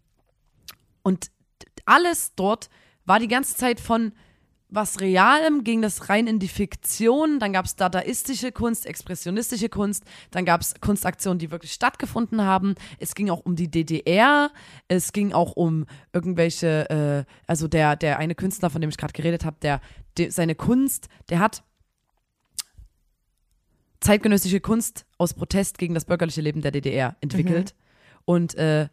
[1.02, 1.30] und
[1.84, 2.70] alles dort
[3.04, 4.12] war die ganze Zeit von
[4.70, 10.04] was Realem ging das rein in die Fiktion, dann gab es dadaistische Kunst, expressionistische Kunst,
[10.30, 12.74] dann gab es Kunstaktionen, die wirklich stattgefunden haben.
[12.98, 14.50] Es ging auch um die DDR,
[14.88, 19.12] es ging auch um irgendwelche, äh, also der, der eine Künstler, von dem ich gerade
[19.12, 19.80] geredet habe, der,
[20.16, 21.64] der seine Kunst, der hat
[24.00, 27.74] zeitgenössische Kunst aus Protest gegen das bürgerliche Leben der DDR entwickelt
[28.24, 28.88] und äh,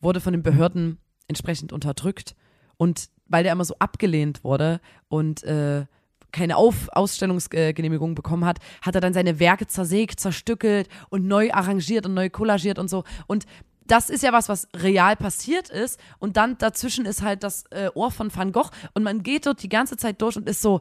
[0.00, 2.36] wurde von den Behörden entsprechend unterdrückt.
[2.76, 5.86] Und weil der immer so abgelehnt wurde und äh,
[6.32, 12.06] keine Auf Ausstellungsgenehmigung bekommen hat, hat er dann seine Werke zersägt, zerstückelt und neu arrangiert
[12.06, 13.04] und neu collagiert und so.
[13.26, 13.46] Und
[13.86, 15.98] das ist ja was, was real passiert ist.
[16.18, 18.70] Und dann dazwischen ist halt das äh, Ohr von Van Gogh.
[18.94, 20.80] Und man geht dort die ganze Zeit durch und ist so,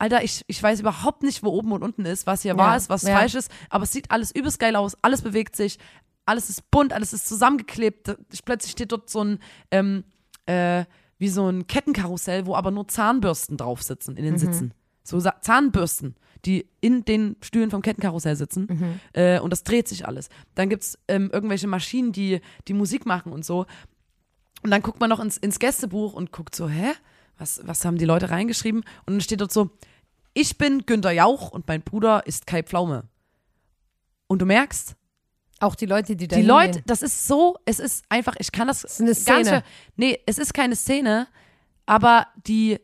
[0.00, 2.76] Alter, ich, ich weiß überhaupt nicht, wo oben und unten ist, was hier Ja, wahr
[2.76, 3.14] ist, was ja.
[3.14, 3.50] falsch ist.
[3.68, 5.78] Aber es sieht alles übelst geil aus, alles bewegt sich,
[6.24, 8.16] alles ist bunt, alles ist zusammengeklebt.
[8.46, 9.38] Plötzlich steht dort so ein,
[9.70, 10.04] ähm,
[10.46, 10.84] äh,
[11.18, 14.72] wie so ein Kettenkarussell, wo aber nur Zahnbürsten drauf sitzen in den Sitzen.
[15.02, 16.14] So Zahnbürsten,
[16.46, 18.68] die in den Stühlen vom Kettenkarussell sitzen.
[19.12, 20.30] Äh, und das dreht sich alles.
[20.54, 23.66] Dann gibt es ähm, irgendwelche Maschinen, die, die Musik machen und so.
[24.62, 26.92] Und dann guckt man noch ins, ins Gästebuch und guckt so, hä?
[27.40, 28.82] Was, was haben die Leute reingeschrieben?
[29.06, 29.70] Und dann steht dort so,
[30.34, 33.08] ich bin Günter Jauch und mein Bruder ist Kai Pflaume.
[34.26, 34.94] Und du merkst,
[35.58, 36.42] Auch die Leute, die da die.
[36.42, 38.84] Leute, das ist so, es ist einfach, ich kann das.
[38.84, 39.44] ist eine Szene.
[39.44, 39.62] ver-
[39.96, 41.26] Nee, es ist keine Szene,
[41.86, 42.78] aber die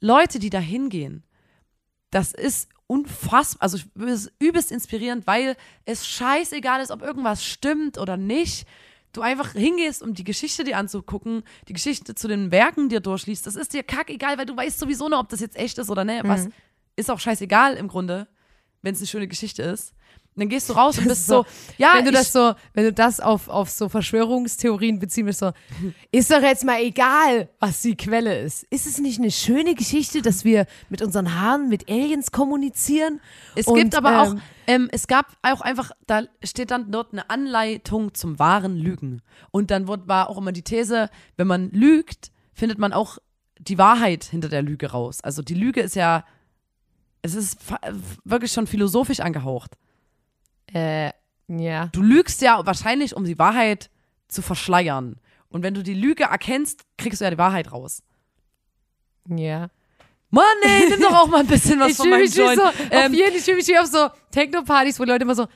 [0.00, 1.22] Leute, die da hingehen,
[2.10, 7.98] das ist unfassbar, also es ist übelst inspirierend, weil es scheißegal ist, ob irgendwas stimmt
[7.98, 8.66] oder nicht.
[9.16, 13.46] Du einfach hingehst, um die Geschichte dir anzugucken, die Geschichte zu den Werken dir durchliest.
[13.46, 16.04] Das ist dir kackegal, weil du weißt sowieso noch, ob das jetzt echt ist oder
[16.04, 16.20] ne.
[16.24, 16.48] Was
[16.96, 18.28] ist auch scheißegal im Grunde,
[18.82, 19.94] wenn es eine schöne Geschichte ist.
[20.36, 21.46] Dann gehst du raus und bist ist so, so,
[21.78, 25.40] ja, wenn du ich, das so, wenn du das auf, auf so Verschwörungstheorien beziehen willst,
[25.40, 25.52] so,
[26.12, 28.64] ist doch jetzt mal egal, was die Quelle ist.
[28.64, 33.20] Ist es nicht eine schöne Geschichte, dass wir mit unseren Haaren mit Aliens kommunizieren?
[33.54, 37.12] Es Und, gibt aber auch, ähm, ähm, es gab auch einfach, da steht dann dort
[37.12, 39.22] eine Anleitung zum wahren Lügen.
[39.50, 43.18] Und dann wird, war auch immer die These, wenn man lügt, findet man auch
[43.58, 45.20] die Wahrheit hinter der Lüge raus.
[45.22, 46.24] Also die Lüge ist ja,
[47.22, 47.58] es ist
[48.24, 49.72] wirklich schon philosophisch angehaucht.
[50.72, 51.10] Äh,
[51.48, 51.86] ja.
[51.92, 53.90] Du lügst ja wahrscheinlich, um die Wahrheit
[54.28, 55.16] zu verschleiern.
[55.48, 58.02] Und wenn du die Lüge erkennst, kriegst du ja die Wahrheit raus.
[59.28, 59.68] Ja.
[60.30, 62.60] Mann, ey, nimm doch auch mal ein bisschen was ich von meinem Joint.
[62.60, 65.46] so, Ähm, auf jeden, ich fühle mich wie auf so Techno-Partys, wo Leute immer so,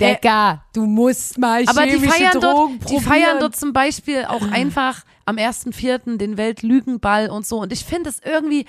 [0.00, 4.24] Decker, du musst mal Aber die chemische feiern, Drogen dort, die feiern dort zum Beispiel
[4.26, 6.18] auch einfach am 1.4.
[6.18, 7.60] den Weltlügenball und so.
[7.60, 8.66] Und ich finde das irgendwie,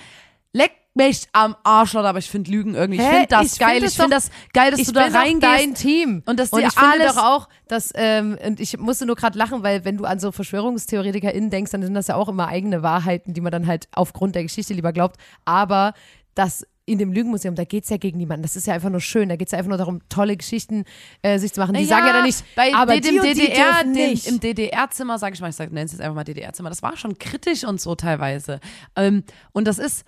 [0.54, 3.60] leck mich am Arsch, Leute, aber ich finde Lügen irgendwie, ich finde das Ich find
[3.70, 3.80] geil.
[3.82, 5.44] das ich finde das geil, dass du da reingehst.
[5.44, 6.24] dein Team.
[6.26, 9.38] und dass Und ich finde alles- doch auch, dass, ähm, und ich musste nur gerade
[9.38, 12.82] lachen, weil wenn du an so VerschwörungstheoretikerInnen denkst, dann sind das ja auch immer eigene
[12.82, 15.18] Wahrheiten, die man dann halt aufgrund der Geschichte lieber glaubt.
[15.46, 15.94] Aber
[16.36, 18.44] das in dem Lügenmuseum, da geht's ja gegen niemanden.
[18.44, 19.28] Das ist ja einfach nur schön.
[19.28, 20.86] Da geht's ja einfach nur darum, tolle Geschichten
[21.22, 21.74] äh, sich zu machen.
[21.74, 24.26] Die Ja, sagen ja dann nicht, bei aber dem die die DDR, den, nicht.
[24.26, 27.18] im DDR-Zimmer, sag ich mal, ich nenne es jetzt einfach mal DDR-Zimmer, das war schon
[27.20, 28.62] kritisch und so teilweise.
[28.96, 30.06] Ähm, und das ist,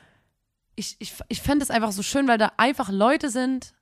[0.80, 3.74] ich, ich, ich fände es einfach so schön, weil da einfach Leute sind,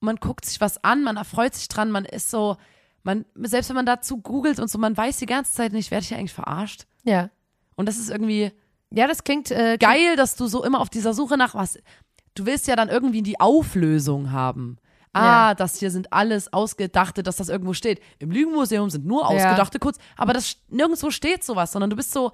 [0.00, 2.56] man guckt sich was an, man erfreut sich dran, man ist so,
[3.02, 6.02] man, selbst wenn man dazu googelt und so, man weiß die ganze Zeit nicht, werde
[6.02, 6.86] ich hier eigentlich verarscht?
[7.04, 7.30] ja.
[7.76, 8.52] Und das ist irgendwie
[8.90, 11.76] Ja, das klingt äh, geil, dass du so immer auf dieser Suche nach was,
[12.36, 14.78] du willst ja dann irgendwie die Auflösung haben.
[15.12, 15.54] Ah, Ja.
[15.54, 18.00] das hier sind alles ausgedachte, dass das irgendwo steht.
[18.20, 19.26] Im Lügenmuseum sind nur Ja.
[19.28, 22.30] ausgedachte kurz, aber das nirgendwo steht sowas, sondern du bist so,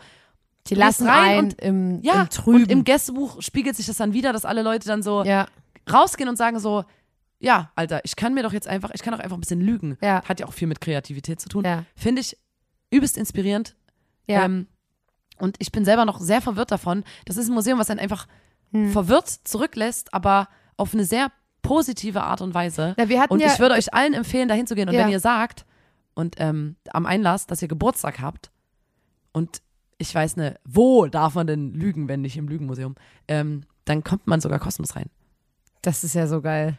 [0.70, 2.62] Die lassen rein ein und- im, ja, im Trüben.
[2.64, 5.46] und im Gästebuch spiegelt sich das dann wieder, dass alle Leute dann so ja,
[5.92, 6.84] rausgehen und sagen so,
[7.38, 9.96] ja, Alter, ich kann mir doch jetzt einfach, ich kann doch einfach ein bisschen lügen.
[10.02, 10.22] Ja.
[10.24, 11.64] Hat ja auch viel mit Kreativität zu tun.
[11.64, 12.36] ja, Finde ich
[12.90, 13.76] übelst inspirierend.
[14.26, 14.44] ja.
[14.44, 14.66] Ähm,
[15.38, 17.02] und ich bin selber noch sehr verwirrt davon.
[17.24, 18.26] Das ist ein Museum, was einen einfach
[18.72, 18.92] Hm.
[18.92, 22.94] verwirrt zurücklässt, aber auf eine sehr positive Art und Weise.
[22.98, 24.88] Na, wir hatten Und ja, ich würde euch allen empfehlen, dahin zu gehen.
[24.88, 25.00] Und Ja.
[25.04, 25.64] wenn ihr sagt
[26.14, 28.50] und ähm, am Einlass, dass ihr Geburtstag habt
[29.32, 29.62] und
[30.00, 32.94] ich weiß ne, wo darf man denn lügen, wenn nicht im Lügenmuseum,
[33.28, 35.10] ähm, dann kommt man sogar kostenlos rein.
[35.82, 36.78] Das ist ja so geil.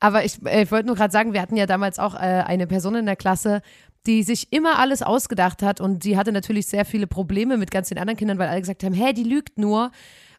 [0.00, 2.66] Aber ich, äh, ich wollte nur gerade sagen, wir hatten ja damals auch äh, eine
[2.66, 3.60] Person in der Klasse,
[4.06, 7.88] die sich immer alles ausgedacht hat und die hatte natürlich sehr viele Probleme mit ganz
[7.88, 9.90] den anderen Kindern, weil alle gesagt haben, hä, die lügt nur.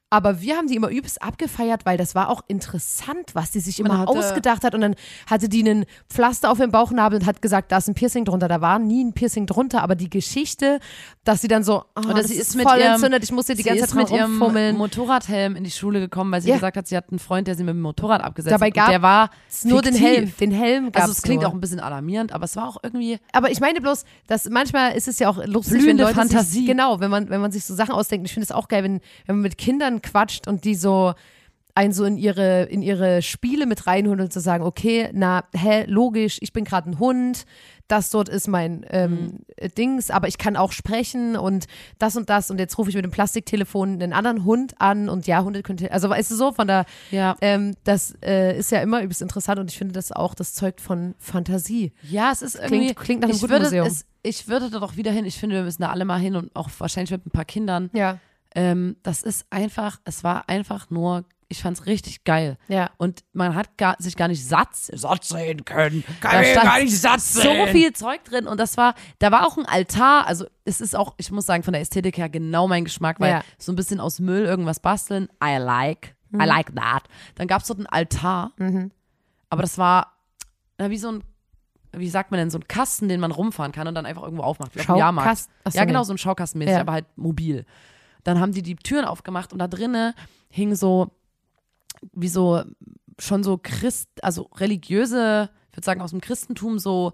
[0.10, 3.78] Aber wir haben die immer übelst abgefeiert, weil das war auch interessant, was die sich
[3.82, 4.74] immer hatte- ausgedacht hat.
[4.74, 4.96] Und dann
[5.30, 8.48] hatte die einen Pflaster auf dem Bauchnabel und hat gesagt, da ist ein Piercing drunter.
[8.48, 10.80] Da war nie ein Piercing drunter, aber die Geschichte,
[11.26, 13.54] dass sie dann so, oh, Oder das sie ist ist voll ihrem- entzündet, ich musste
[13.56, 14.78] die sie ganze Zeit mit ihrem rumfummeln.
[14.78, 16.56] Motorradhelm in die Schule gekommen, weil sie Ja.
[16.56, 18.74] gesagt hat, sie hat einen Freund, der sie mit dem Motorrad abgesetzt Dabei hat.
[18.76, 19.94] gab und der war Es nur den.
[19.96, 20.32] Helm.
[20.40, 21.50] Den Helm gab's Also es klingt nur.
[21.52, 24.96] auch ein bisschen alarmierend, aber es war auch irgendwie Aber ich meine bloß, dass manchmal
[24.96, 26.60] ist es ja auch lustig, Blühende wenn Leute Fantasie.
[26.60, 28.26] Sich, genau, wenn man, wenn man sich so Sachen ausdenkt.
[28.26, 31.14] Ich finde es auch geil, wenn, wenn man mit Kindern quatscht und die so
[31.76, 35.84] einen so in ihre, in ihre Spiele mit reinholen und zu sagen, okay, na, hä,
[35.88, 37.46] logisch, ich bin gerade ein Hund,
[37.88, 39.12] das dort ist mein ähm,
[39.62, 39.70] Mhm.
[39.78, 41.68] Dings, aber ich kann auch sprechen und
[42.00, 45.28] das und das und jetzt rufe ich mit dem Plastiktelefon einen anderen Hund an und
[45.28, 48.80] ja, Hunde können, also weißt du so, von der, ja, ähm, das äh, ist ja
[48.82, 51.94] immer übelst interessant und ich finde das auch, das zeugt von Fantasie.
[52.10, 53.86] ja, es ist irgendwie Klingt, klingt nach einem ich guten würde Museum.
[53.88, 55.26] es ich würde da doch wieder hin.
[55.26, 57.92] Ich finde, wir müssen da alle mal hin und auch wahrscheinlich mit ein paar Kindern.
[57.94, 58.18] ja,
[58.58, 62.58] Ähm, das ist einfach, es war einfach nur, ich fand es richtig geil.
[62.68, 62.90] ja.
[62.98, 66.04] Und man hat gar, sich gar nicht satt, satt sehen können.
[66.22, 67.68] Kann Da gar nicht satt so sehen.
[67.70, 71.14] viel Zeug drin und das war, da war auch ein Altar, also es ist auch,
[71.18, 73.44] ich muss sagen, von der Ästhetik her genau mein Geschmack, weil Ja.
[73.60, 77.04] so ein bisschen aus Müll irgendwas basteln, I like, I like that.
[77.36, 78.52] Dann gab es dort einen Altar,
[79.50, 80.14] aber das war
[80.80, 81.24] na, wie so ein,
[81.94, 84.44] wie sagt man denn, so ein Kasten, den man rumfahren kann und dann einfach irgendwo
[84.44, 85.30] aufmacht, wie auf dem Jahrmarkt.
[85.30, 86.82] Schaukast- Ach so, ja, genau, so ein Schaukastenmäßig, Ja.
[86.82, 87.66] aber halt mobil.
[88.24, 90.14] Dann haben die die Türen aufgemacht und da drinnen
[90.50, 91.12] hing so,
[92.14, 92.64] wie so,
[93.20, 97.14] schon so Christ, also religiöse, ich würde sagen aus dem Christentum, so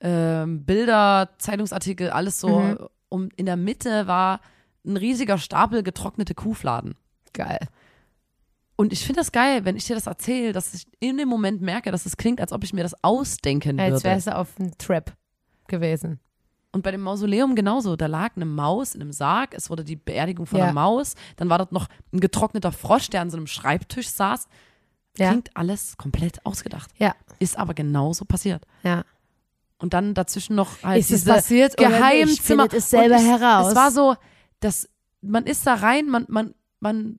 [0.00, 2.60] ähm, Bilder, Zeitungsartikel, alles so.
[2.60, 2.78] Mhm.
[3.08, 4.40] Und in der Mitte war
[4.84, 6.94] ein riesiger Stapel getrocknete Kuhfladen.
[7.32, 7.60] Geil.
[8.76, 11.62] Und ich finde das geil, wenn ich dir das erzähle, dass ich in dem Moment
[11.62, 14.04] merke, dass es klingt, als ob ich mir das ausdenken Als würde.
[14.04, 15.12] wärst du auf einem Trap
[15.68, 16.18] gewesen.
[16.74, 17.94] Und bei dem Mausoleum genauso.
[17.96, 19.54] Da lag eine Maus in einem Sarg.
[19.54, 20.64] Es wurde die Beerdigung von Ja.
[20.66, 21.14] einer Maus.
[21.36, 24.48] Dann war dort noch ein getrockneter Frosch, der an so einem Schreibtisch saß.
[25.16, 25.28] Ja.
[25.30, 26.90] Klingt alles komplett ausgedacht.
[26.98, 28.66] Ja, Ist aber genauso passiert.
[28.82, 29.04] ja.
[29.78, 31.98] Und dann dazwischen noch halt Ist es diese passiert oder nicht?
[31.98, 32.62] Geheimzimmer.
[32.62, 33.68] Findet es selber es, heraus.
[33.68, 34.16] Es war so,
[34.60, 34.88] dass
[35.20, 37.18] man ist da rein, man, man, man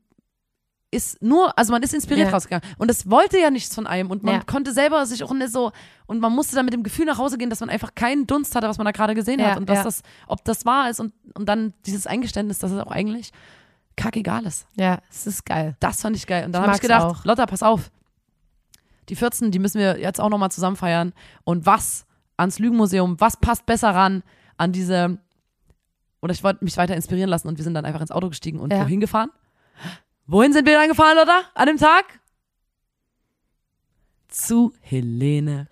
[0.95, 2.33] ist nur, also man ist inspiriert Ja.
[2.33, 2.67] rausgegangen.
[2.77, 4.09] Und es wollte ja nichts von einem.
[4.11, 4.43] Und man Ja.
[4.43, 5.71] konnte selber sich auch nicht so,
[6.07, 8.55] und man musste dann mit dem Gefühl nach Hause gehen, dass man einfach keinen Dunst
[8.55, 9.57] hatte, was man da gerade gesehen Ja, hat.
[9.57, 12.91] Und dass das, ob das wahr ist und, und dann dieses Eingeständnis, dass es auch
[12.91, 13.31] eigentlich
[13.97, 14.67] kackegal ist.
[14.75, 15.75] Ja, es ist geil.
[15.79, 16.45] Das fand ich geil.
[16.45, 17.25] Und dann habe ich gedacht, auch.
[17.25, 17.91] Lotta, pass auf.
[19.09, 21.13] Die 14, die müssen wir jetzt auch nochmal zusammen feiern.
[21.43, 22.05] Und was
[22.37, 24.23] ans Lügenmuseum, was passt besser ran
[24.57, 25.17] an diese,
[26.21, 28.59] oder ich wollte mich weiter inspirieren lassen und wir sind dann einfach ins Auto gestiegen
[28.59, 29.29] und wohin gefahren?
[30.27, 32.05] Wohin sind wir dann gefahren, Lotta, an dem Tag?
[34.27, 35.67] Zu Helene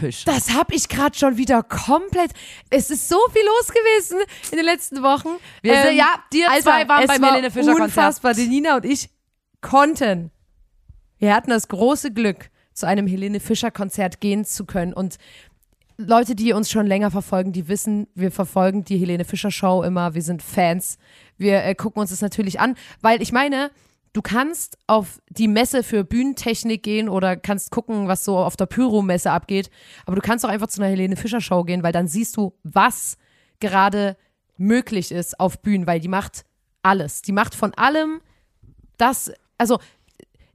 [0.00, 0.32] Fischer.
[0.32, 2.32] Das habe ich gerade schon wieder komplett.
[2.70, 4.18] Es ist so viel los gewesen
[4.50, 5.28] in den letzten Wochen.
[5.28, 7.88] Ähm, Wir sind- ja, dir zwei waren beim war Helene Fischer Konzert.
[7.88, 8.34] Unfassbar.
[8.34, 9.10] Die Nina und ich
[9.60, 10.30] konnten.
[11.18, 14.92] Wir hatten das große Glück, zu einem Helene Fischer Konzert gehen zu können.
[14.94, 15.18] Und
[15.98, 20.14] Leute, die uns schon länger verfolgen, die wissen, wir verfolgen die Helene Fischer Show immer.
[20.14, 20.98] Wir sind Fans.
[21.36, 23.70] Wir äh, gucken uns das natürlich an, weil ich meine,
[24.12, 28.66] du kannst auf die Messe für Bühnentechnik gehen oder kannst gucken, was so auf der
[28.66, 29.70] Pyro-Messe abgeht.
[30.06, 32.54] Aber du kannst auch einfach zu einer Helene Fischer Show gehen, weil dann siehst du,
[32.62, 33.16] was
[33.60, 34.16] gerade
[34.56, 36.44] möglich ist auf Bühnen, weil die macht
[36.82, 37.22] alles.
[37.22, 38.20] Die macht von allem
[38.96, 39.78] das, also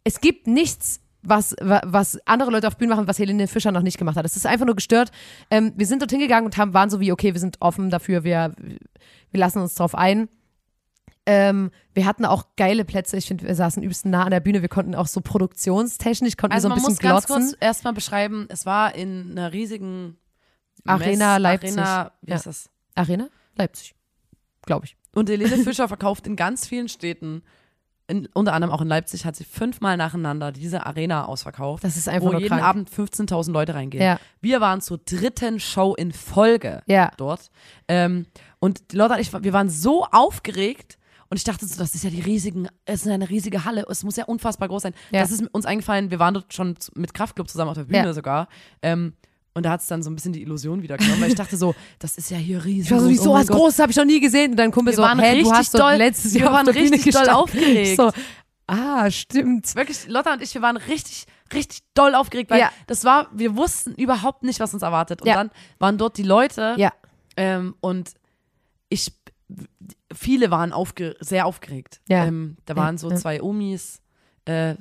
[0.03, 3.81] es gibt nichts, was, wa- was andere Leute auf Bühnen machen, was Helene Fischer noch
[3.81, 4.25] nicht gemacht hat.
[4.25, 5.11] Es ist einfach nur gestört.
[5.49, 8.23] Ähm, wir sind dorthin gegangen und haben, waren so wie, okay, wir sind offen dafür,
[8.23, 8.53] wir,
[9.31, 10.29] wir lassen uns drauf ein.
[11.27, 13.17] Ähm, wir hatten auch geile Plätze.
[13.17, 14.61] Ich finde, wir saßen übelst nah an der Bühne.
[14.61, 17.49] Wir konnten auch so produktionstechnisch, konnten also wir so ein man bisschen muss ganz glotzen.
[17.51, 20.17] kurz erstmal beschreiben, es war in einer riesigen
[20.85, 21.77] Arena Mess- Leipzig.
[21.79, 22.35] Arena, wie Ja.
[22.37, 22.69] ist das?
[22.95, 23.27] Arena?
[23.55, 23.95] Leipzig.
[24.65, 24.95] Glaube ich.
[25.13, 27.41] Und Helene Fischer verkauft in ganz vielen Städten,
[28.07, 32.07] in, unter anderem auch in Leipzig, hat sie fünfmal nacheinander diese Arena ausverkauft, Das ist
[32.07, 32.61] einfach wo jeden krank.
[32.63, 34.03] Abend 15.000 Leute reingehen.
[34.03, 34.19] Ja.
[34.41, 37.11] Wir waren zur dritten Show in Folge Ja.
[37.17, 37.49] dort.
[37.87, 38.27] Ähm,
[38.59, 40.99] und und ich, wir waren so aufgeregt.
[41.35, 44.05] Und ich dachte so, das ist ja die riesigen, es ist eine riesige Halle, es
[44.05, 44.93] muss ja unfassbar groß sein.
[45.11, 45.19] Ja.
[45.19, 48.13] Das ist uns eingefallen, wir waren dort schon mit Kraftclub zusammen auf der Bühne Ja.
[48.13, 48.47] sogar.
[48.81, 49.15] Ähm,
[49.53, 51.57] und da hat es dann so ein bisschen die Illusion wieder genommen, weil ich dachte
[51.57, 52.85] so, das ist ja hier riesig.
[52.85, 53.57] Ich war so, oh so was Gott.
[53.57, 54.51] Großes habe ich noch nie gesehen.
[54.51, 56.69] Und dann Kumpel Wir so, waren hä, du richtig hast doll- letztes wir Jahr waren
[56.69, 57.97] auf der Bühne richtig doll aufgeregt.
[57.97, 58.11] So,
[58.67, 59.75] ah, stimmt.
[59.75, 62.71] Wirklich, Lotta und ich, wir waren richtig, richtig doll aufgeregt, weil Ja.
[62.87, 65.21] das war, wir wussten überhaupt nicht, was uns erwartet.
[65.21, 65.33] Und Ja.
[65.35, 66.93] dann waren dort die Leute Ja.
[67.35, 68.11] ähm, und
[68.87, 69.11] ich,
[70.15, 72.01] viele waren aufge sehr aufgeregt.
[72.07, 72.25] Ja.
[72.25, 74.01] Ähm, da waren so zwei Omis,
[74.45, 74.75] äh,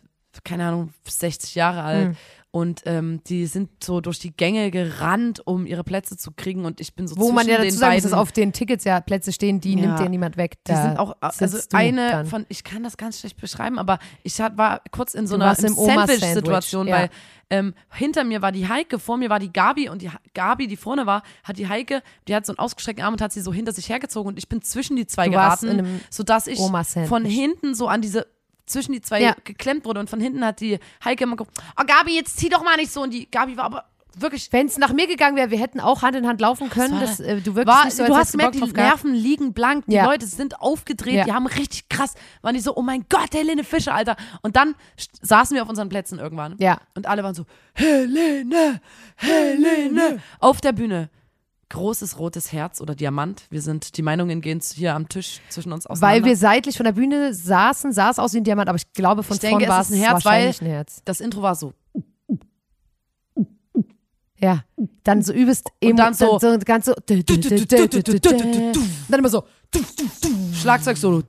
[0.44, 2.08] keine Ahnung, 60 Jahre alt.
[2.08, 2.16] Mhm.
[2.54, 6.64] Und ähm, die sind so durch die Gänge gerannt, um ihre Plätze zu kriegen.
[6.64, 8.52] Und ich bin so Wo man zwischen ja den dazu sagen muss, dass auf den
[8.52, 9.80] Tickets ja Plätze stehen, die Ja.
[9.80, 10.58] nimmt dir niemand weg.
[10.64, 12.26] Die Da sind auch, also eine dann.
[12.26, 15.52] von, ich kann das ganz schlecht beschreiben, aber ich hat, war kurz in so einer
[15.56, 16.94] Sandwich-Situation, ja.
[16.96, 17.10] weil
[17.50, 20.76] ähm, hinter mir war die Heike, vor mir war die Gabi und die Gabi, die
[20.76, 23.52] vorne war, hat die Heike, die hat so einen ausgestreckten Arm und hat sie so
[23.52, 26.60] hinter sich hergezogen und ich bin zwischen die zwei Du geraten, sodass ich
[27.08, 28.28] von hinten so an diese
[28.66, 29.36] zwischen die zwei Ja.
[29.44, 32.62] geklemmt wurde und von hinten hat die Heike immer geguckt, oh Gabi, jetzt zieh doch
[32.64, 33.84] mal nicht so und die Gabi war aber
[34.16, 37.00] wirklich Wenn es nach mir gegangen wäre, wir hätten auch Hand in Hand laufen können.
[37.00, 38.60] Das, äh, du wirkst war, nicht so, du hast gemerkt, die.
[38.72, 40.04] Nerven liegen blank, die Ja.
[40.04, 41.24] Leute sind aufgedreht, Ja.
[41.24, 44.14] die haben richtig krass, waren die so, oh mein Gott, Helene Fischer, Alter.
[44.42, 44.76] Und dann
[45.20, 46.54] saßen wir auf unseren Plätzen irgendwann.
[46.58, 46.78] Ja.
[46.94, 48.80] Und alle waren so, Helene,
[49.16, 50.20] Helene.
[50.38, 51.10] Auf der Bühne.
[51.70, 53.44] Großes rotes Herz oder Diamant.
[53.50, 56.16] Wir sind, die Meinungen gehen hier am Tisch zwischen uns auseinander.
[56.16, 58.92] Weil wir seitlich von der Bühne saßen, sah es aus wie ein Diamant, aber ich
[58.92, 61.02] glaube, von Ich denke, vorn war es ein Herz, weil- ein Herz.
[61.04, 61.72] das Intro war so.
[64.38, 64.62] Ja,
[65.04, 67.08] dann so übelst Und dann so- dann so ganz so und
[69.08, 69.44] dann immer so
[70.64, 71.22] Schlagzeugsolo.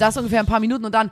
[0.00, 1.10] Das ungefähr ein paar Minuten und dann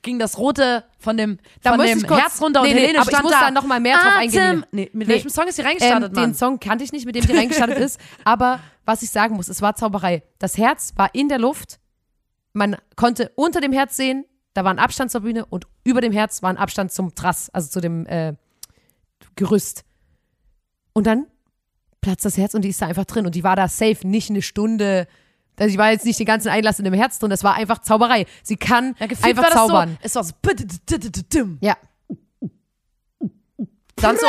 [0.00, 2.80] ging das rote von dem, Da von dem ich kurz- Herz runter und Nee, nee,
[2.80, 3.40] Helene aber ich stand muss da.
[3.40, 4.64] da noch mal mehr drauf eingehen.
[4.72, 5.14] Nee, mit Nee.
[5.14, 6.30] welchem Song ist sie reingestartet, ähm, Mann?
[6.30, 9.48] den Song kannte ich nicht, mit dem die reingestartet ist, aber was ich sagen muss,
[9.48, 10.22] es war Zauberei.
[10.38, 11.80] Das Herz war in der Luft,
[12.54, 16.12] man konnte unter dem Herz sehen, da war ein Abstand zur Bühne und über dem
[16.12, 18.34] Herz war ein Abstand zum Trass, also zu dem äh,
[19.36, 19.84] Gerüst.
[20.94, 21.26] Und dann
[22.02, 24.28] platzt das Herz und die ist da einfach drin und die war da safe, nicht
[24.28, 25.08] eine Stunde.
[25.58, 27.78] Also die war jetzt nicht den ganzen Einlass in dem Herz drin, das war einfach
[27.78, 28.26] Zauberei.
[28.42, 29.92] Sie kann ja, einfach zaubern.
[29.92, 29.98] so.
[30.02, 30.34] Es war so.
[31.62, 31.78] Ja.
[33.96, 34.26] Dann so,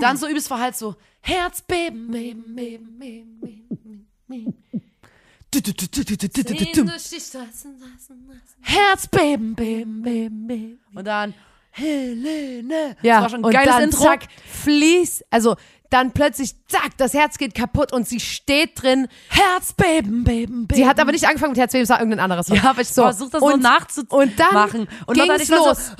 [0.00, 2.10] dann so übelst verhallt so Herzbeben.
[2.10, 4.54] beben, beben, beben, beben, beben.
[8.62, 10.80] Herzbeben, beben, beben, beben.
[10.94, 11.34] Und dann
[11.76, 12.96] Helene.
[13.02, 14.02] Ja, das war schon ein und geiles dann Intro.
[14.04, 14.20] zack,
[14.62, 15.56] fließt, also
[15.90, 19.06] dann plötzlich, zack, das Herz geht kaputt und sie steht drin.
[19.28, 20.74] Herzbeben, beben, beben.
[20.74, 22.46] Sie hat aber nicht angefangen mit Herzbeben, es war irgendein anderes.
[22.46, 22.56] Song.
[22.56, 24.08] Ja, aber ich versuch das so und, nachzumachen.
[24.16, 25.90] Und dann Und dann ging's mal so, los.
[25.90, 25.96] und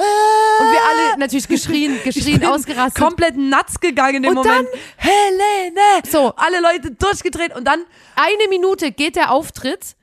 [0.73, 3.01] wir alle natürlich geschrien, geschrien, ausgerastet.
[3.01, 4.69] komplett nuts gegangen in dem Und Moment.
[4.97, 6.03] Helene!
[6.11, 6.35] So.
[6.37, 7.81] Alle Leute durchgedreht und dann
[8.17, 9.95] Eine Minute geht der Auftritt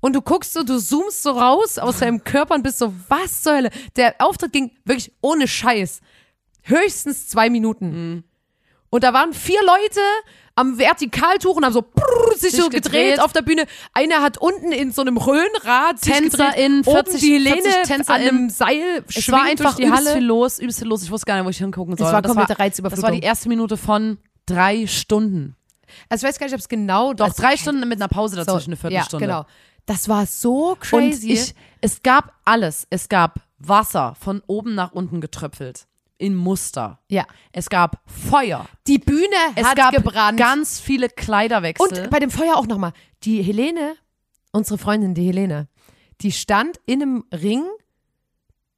[0.00, 3.42] Und du guckst so, du zoomst so raus aus deinem Körper und bist so, was
[3.42, 3.70] zur Hölle?
[3.96, 6.00] Der Auftritt ging wirklich ohne Scheiß.
[6.62, 7.86] Höchstens zwei Minuten.
[8.14, 8.24] Mhm.
[8.90, 10.00] Und da waren vier Leute
[10.56, 13.20] am Vertikaltuch und haben so brrr, sich, Sich so gedreht, gedreht.
[13.20, 13.64] auf der Bühne.
[13.92, 16.94] Einer hat unten in so einem Röhrenrad sich TänzerInnen, gedreht.
[17.08, 18.28] 40 Oben die Helene 40 an TänzerInnen.
[18.28, 20.16] einem Seil Es war einfach durch die übelst Halle.
[20.16, 21.02] viel los, übelst viel los.
[21.04, 22.12] Ich wusste gar nicht, wo ich hingucken soll.
[22.12, 23.12] war das komplette Das war Reizüberflutung.
[23.12, 25.56] die erste Minute von drei Stunden.
[26.08, 28.36] Also ich weiß gar nicht, ob es genau Doch, also, drei Stunden mit einer Pause
[28.36, 29.26] so, dazwischen, eine Viertelstunde.
[29.26, 29.48] Ja, genau.
[29.86, 31.28] Das war so crazy.
[31.28, 32.86] Und ich, es gab alles.
[32.90, 35.86] Es gab Wasser von oben nach unten getröpfelt.
[36.18, 36.98] In Muster.
[37.08, 37.24] ja.
[37.52, 38.66] Es gab Feuer.
[38.86, 39.24] Die Bühne
[39.56, 40.38] Es hat gab gebrannt.
[40.38, 42.02] ganz viele Kleiderwechsel.
[42.04, 42.92] Und bei dem Feuer auch nochmal.
[43.24, 43.94] Die Helene,
[44.52, 45.68] unsere Freundin, die Helene,
[46.20, 47.64] die stand in einem Ring,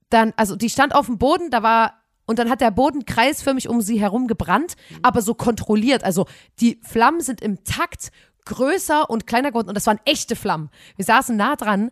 [0.09, 1.95] dann, also die stand auf dem Boden, da war,
[2.27, 6.05] und dann hat der Boden kreisförmig um sie herum gebrannt, aber so kontrolliert.
[6.05, 6.27] Also
[6.61, 8.11] die Flammen sind im Takt
[8.45, 10.70] größer und kleiner geworden und das waren echte Flammen.
[10.97, 11.90] Wir saßen nah dran.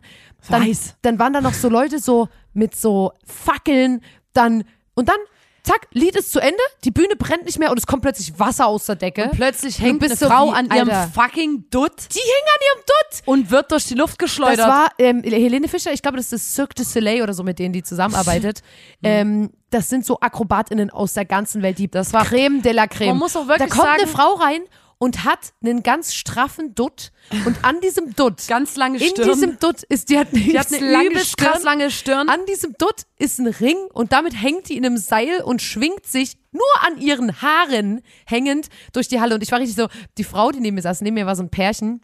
[0.49, 0.95] Dann, Weiß.
[1.01, 4.01] dann waren da noch so Leute so mit so Fackeln,
[4.33, 5.17] dann, und dann,
[5.63, 8.65] zack, Lied ist zu Ende, die Bühne brennt nicht mehr und es kommt plötzlich Wasser
[8.67, 9.29] aus der Decke.
[9.33, 11.11] plötzlich Du hängt eine so Frau wie, an ihrem Alter.
[11.13, 12.25] fucking Dutt Die hing
[12.55, 13.21] an ihrem Dutt.
[13.27, 14.59] und wird durch die Luft geschleudert.
[14.59, 17.59] Das war ähm, Helene Fischer, ich glaube, das ist Cirque du Soleil oder so, mit
[17.59, 18.61] denen die zusammenarbeitet.
[19.03, 22.87] ähm, das sind so AkrobatInnen aus der ganzen Welt, die das war Creme de la
[22.87, 23.09] Creme.
[23.09, 24.61] Man muss auch wirklich da kommt eine sagen- Frau rein
[25.01, 27.11] und hat einen ganz straffen Dutt
[27.47, 29.29] und an diesem Dutt, ganz lange in Stirn.
[29.29, 32.29] diesem Dutt ist, die hat, die hat eine übelst krass lange Stirn.
[32.29, 36.05] an diesem Dutt ist ein Ring und damit hängt die in einem Seil und schwingt
[36.05, 39.33] sich nur an ihren Haaren hängend durch die Halle.
[39.33, 39.87] Und ich war richtig so,
[40.19, 42.01] die Frau, die neben mir saß, neben mir war so ein Pärchen.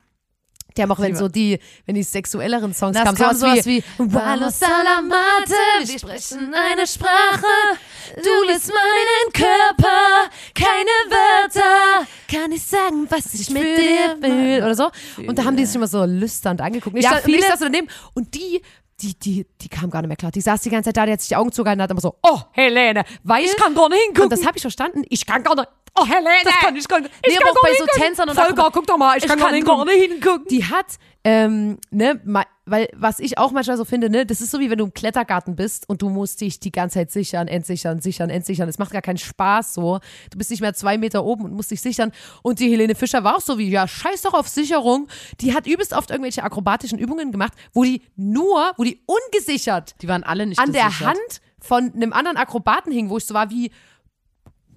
[0.78, 3.84] Die haben auch, wenn so die, wenn die sexuelleren Songs Das kamen, kam sowas wie
[3.97, 5.53] Vamos a la Mate,
[5.89, 7.45] wir sprechen eine Sprache,
[8.15, 12.07] du liest meinen Körper, keine Wörter.
[12.32, 14.89] kann ich sagen, was ich mit dir will oder so.
[15.25, 16.95] Und da haben die sich immer so lüsternd angeguckt.
[16.97, 18.61] Ich Ja, stand, und ich viele- saß so daneben und die,
[19.01, 20.31] die, die, die kam gar nicht mehr klar.
[20.31, 22.01] Die saß die ganze Zeit da, die hat sich die Augen zugehalten und hat immer
[22.01, 24.23] so, oh, Helene, weil Ich kann gar nicht hingucken.
[24.23, 25.03] Und das habe ich verstanden.
[25.09, 25.67] Ich kann gar nicht.
[25.99, 26.29] Oh, Helene.
[26.43, 27.11] Das kann ich gar nicht.
[27.23, 28.01] Ich Nee, kann aber auch gar bei nicht so hingucken.
[28.03, 29.99] Tänzern und Volker, guck doch mal, ich, Ich kann, kann gar nicht gar hingucken.
[29.99, 30.47] nicht hingucken.
[30.49, 30.85] Die hat,
[31.30, 32.21] ähm, ne,
[32.65, 34.93] weil was ich auch manchmal so finde, ne, das ist so wie wenn du im
[34.93, 38.69] Klettergarten bist und du musst dich die ganze Zeit sichern, entsichern, sichern, entsichern.
[38.69, 39.99] Es macht gar keinen Spaß so.
[40.32, 42.13] Du bist nicht mehr zwei Meter oben und musst dich sichern.
[42.43, 45.09] Und die Helene Fischer war auch so wie, ja, scheiß doch auf Sicherung.
[45.41, 50.07] Die hat übelst oft irgendwelche akrobatischen Übungen gemacht, wo die nur, wo die ungesichert Die
[50.07, 51.07] waren alle nicht an der gesichert.
[51.09, 53.69] Hand von einem anderen Akrobaten hing, wo ich so war wie,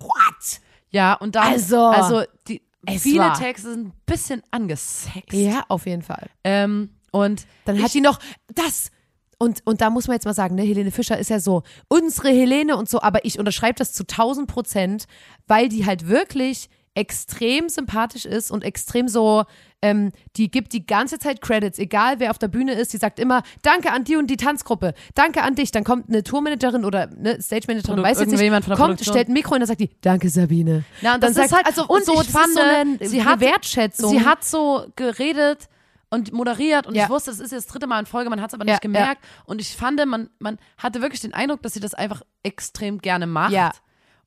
[0.01, 0.61] what?
[0.91, 5.33] Ja, und dann, Also, also die, es viele war- Texte sind ein bisschen angesext.
[5.33, 6.29] Ja, auf jeden Fall.
[6.45, 8.19] Ähm, und Dann hat die noch
[8.55, 8.91] das.
[9.39, 12.29] Und, und da muss man jetzt mal sagen, ne, Helene Fischer ist ja so unsere
[12.29, 15.07] Helene und so, aber ich unterschreibe das zu 1000 Prozent,
[15.47, 19.45] weil die halt wirklich extrem sympathisch ist und extrem so,
[19.81, 23.19] ähm, die gibt die ganze Zeit Credits, egal wer auf der Bühne ist, die sagt
[23.21, 27.09] immer, danke an die und die Tanzgruppe, danke an dich, dann kommt eine Tourmanagerin oder
[27.09, 29.15] eine Stage-Managerin, Produ- weiß jetzt nicht, kommt, Produktion.
[29.15, 30.85] stellt ein Mikro und dann sagt die, danke Sabine.
[31.01, 33.31] Ja, und dann das ist halt- also, und so, ich fand, so eine, sie eine
[33.31, 34.11] hat- Wertschätzung.
[34.11, 35.69] sie hat so geredet
[36.11, 37.05] und moderiert und Ja.
[37.05, 38.73] ich wusste, es ist jetzt das dritte Mal in Folge, man hat es aber Ja,
[38.73, 39.23] nicht gemerkt.
[39.45, 43.29] Und ich fand, man, man hatte wirklich den Eindruck, dass sie das einfach extrem gerne
[43.29, 43.53] macht.
[43.53, 43.71] Ja.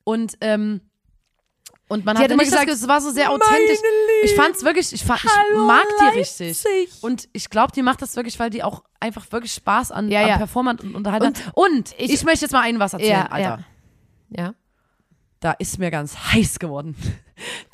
[0.05, 0.79] Und, ähm,
[1.93, 3.79] und man Die hat immer gesagt, es war so sehr authentisch.
[4.23, 6.61] Ich fand es wirklich, ich, fand, ich mag die richtig.
[7.01, 10.21] Und ich glaube, die macht das wirklich, weil die auch einfach wirklich Spaß an, Ja,
[10.23, 10.37] an ja.
[10.37, 11.53] Performern und Unterhaltung hat.
[11.55, 13.59] Und ich, ich- möchte jetzt mal einen was erzählen, Ja, Alter.
[14.31, 14.43] ja.
[14.43, 14.53] ja.
[15.39, 16.95] da ist mir ganz heiß geworden.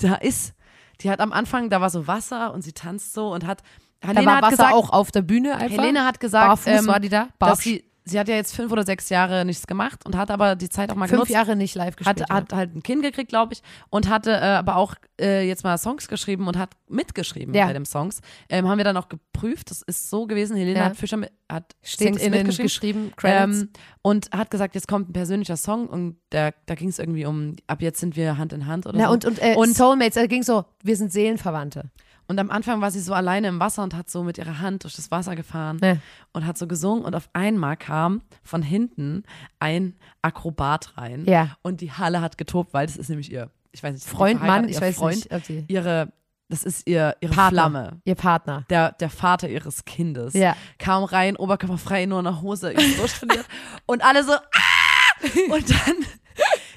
[0.01, 0.53] Da ist,
[1.01, 3.61] die hat am Anfang, da war so Wasser und sie tanzt so und hat,
[3.99, 5.77] Da Helene war hat Wasser gesagt, auch auf der Bühne einfach.
[5.77, 7.23] Helene hat gesagt, Barfuß ähm, war die da.
[7.25, 7.63] dass Barfuß.
[7.63, 10.69] sie, sie hat ja jetzt fünf oder sechs Jahre nichts gemacht und hat aber die
[10.69, 11.31] Zeit auch mal Fünf genutzt.
[11.31, 12.21] Jahre nicht live gespielt.
[12.21, 15.63] Hat, hat halt ein Kind gekriegt, glaube ich, und hatte äh, aber auch äh, jetzt
[15.63, 17.67] mal Songs geschrieben und hat mitgeschrieben Ja.
[17.67, 18.21] bei den Songs.
[18.49, 19.69] Ähm, haben wir dann auch geprüft.
[19.71, 20.57] Das ist so gewesen.
[20.57, 20.85] Helene Ja.
[20.85, 23.11] hat Fischer mit, hat steht Songs mitgeschrieben.
[23.23, 23.69] Ähm,
[24.01, 27.55] und hat gesagt, jetzt kommt ein persönlicher Song und da, da ging es irgendwie um,
[27.67, 29.13] ab jetzt sind wir Hand in Hand oder Na, so.
[29.13, 31.91] und, und, äh, und Soulmates, da ging so, wir sind Seelenverwandte.
[32.29, 34.83] Und am Anfang war sie so alleine im Wasser und hat so mit ihrer Hand
[34.83, 35.97] durch das Wasser gefahren Ja.
[36.31, 37.03] und hat so gesungen.
[37.03, 39.23] Und auf einmal kam von hinten
[39.59, 41.25] ein Akrobat rein.
[41.25, 41.57] Ja.
[41.63, 44.69] Und die Halle hat getobt, weil das ist nämlich ihr, ich weiß nicht, Freund, Mann,
[44.69, 45.33] ich weiß Freund, nicht.
[45.33, 46.13] Ob die Ihre,
[46.49, 47.61] das ist ihr, ihre Partner.
[47.61, 48.01] Flamme.
[48.05, 48.63] Ihr Partner.
[48.69, 50.55] Der, der Vater ihres Kindes Ja.
[50.77, 53.45] kam rein, oberkörperfrei, nur in der Hose, durchtrainiert.
[53.87, 55.51] und alle so, ah!
[55.51, 55.95] Und dann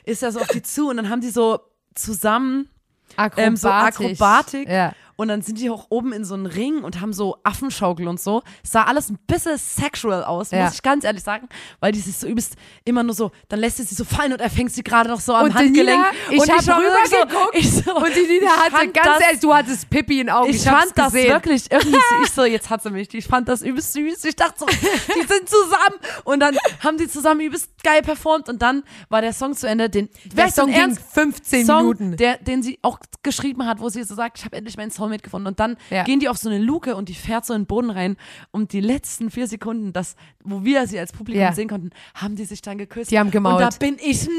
[0.05, 1.61] ist er so auf die zu und dann haben die so
[1.95, 2.71] zusammen
[3.17, 3.47] Akrobatisch.
[3.47, 4.69] Ähm, so Akrobatik.
[4.69, 4.93] Ja.
[5.23, 8.21] Und dann sind die auch oben in so einem Ring und haben so Affenschaukel und
[8.21, 8.43] so.
[8.65, 10.65] Es sah alles ein bisschen sexual aus, Ja.
[10.65, 11.49] muss ich ganz ehrlich sagen.
[11.79, 14.41] Weil die sich so übelst immer nur so, dann lässt sie sie so fallen und
[14.41, 15.97] er fängt sie gerade noch so am Und Handgelenk.
[16.03, 19.07] Nina, ich und hab wirklich so, rübergeguckt ich so, Und die Nina ich hatte, ganz
[19.07, 20.51] das, ehrlich, du hattest Pippi in Augen.
[20.51, 21.29] ich, hab's fand das gesehen.
[21.33, 23.15] wirklich irgendwie, ich so, jetzt hat sie mich.
[23.15, 24.25] Ich fand das übelst süß.
[24.25, 25.97] Ich dachte so, die sind zusammen.
[26.25, 28.49] Und dann haben die zusammen übelst geil performt.
[28.49, 29.89] Und dann war der Song zu Ende.
[29.89, 31.01] Den, Der Song ging Ernst?
[31.13, 32.17] 15 Song, Minuten.
[32.17, 35.12] Der, den sie auch geschrieben hat, wo sie so sagt, ich habe endlich meinen Soulmate
[35.23, 35.47] gefunden.
[35.49, 36.05] Und dann Ja.
[36.05, 38.17] gehen die auf so eine Luke und die fährt so in den Boden rein.
[38.51, 41.53] Und die letzten vier Sekunden, das, wo wir sie als Publikum Ja.
[41.53, 43.11] sehen konnten, haben die sich dann geküsst.
[43.11, 43.63] Die haben gemault.
[43.63, 44.33] Und da bin ich natt.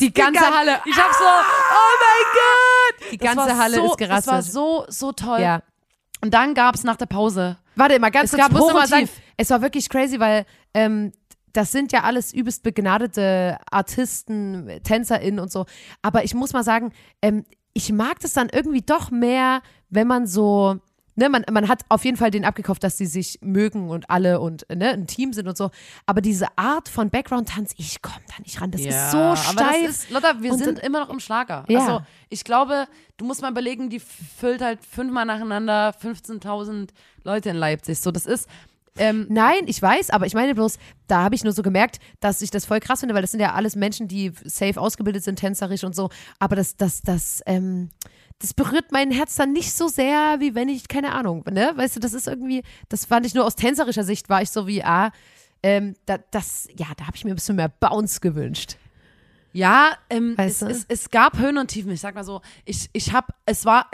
[0.00, 0.56] Die ganze gegangen.
[0.56, 0.80] Halle.
[0.84, 3.12] Ich hab so, oh mein Gott.
[3.12, 4.26] Die ganze Halle so, ist gerastet.
[4.26, 5.40] Das war so, so toll.
[5.40, 5.62] Ja.
[6.22, 7.58] Und dann gab es nach der Pause.
[7.76, 11.12] Warte mal, ganz Es kurz, gab muss mal sagen, es war wirklich crazy, weil ähm,
[11.52, 15.66] das sind ja alles übelst begnadete Artisten, TänzerInnen und so.
[16.02, 20.26] Aber ich muss mal sagen, ähm, ich mag das dann irgendwie doch mehr, wenn man
[20.26, 20.80] so,
[21.16, 24.40] ne, man, man hat auf jeden Fall den abgekauft, dass sie sich mögen und alle
[24.40, 25.70] und ne, ein Team sind und so.
[26.06, 28.70] Aber diese Art von Background-Tanz, ich komme da nicht ran.
[28.70, 29.88] Das ist so steif.
[29.88, 31.64] Ist, Lotta, wir Und sind immer noch im Schlager.
[31.68, 31.80] Ja.
[31.80, 36.90] Also ich glaube, du musst mal überlegen, die füllt halt fünfmal nacheinander 15.000
[37.24, 38.00] Leute in Leipzig.
[38.00, 38.48] So, das ist,
[38.98, 42.40] ähm, Nein, ich weiß, aber ich meine bloß, da habe ich nur so gemerkt, dass
[42.42, 45.38] ich das voll krass finde, weil das sind ja alles Menschen, die safe ausgebildet sind,
[45.38, 46.08] tänzerisch und so.
[46.38, 47.90] Aber das, das, das, ähm,
[48.38, 51.72] das berührt mein Herz dann nicht so sehr, wie wenn ich, keine Ahnung, ne?
[51.74, 54.66] Weißt du, das ist irgendwie, das fand ich nur aus tänzerischer Sicht, war ich so
[54.66, 55.10] wie, ah,
[55.62, 58.76] ähm, da, das, ja, da habe ich mir ein bisschen mehr Bounce gewünscht.
[59.52, 61.90] ja, ähm, es, es, es gab Höhen und Tiefen.
[61.90, 63.90] Ich sag mal so, ich, ich hab, es war,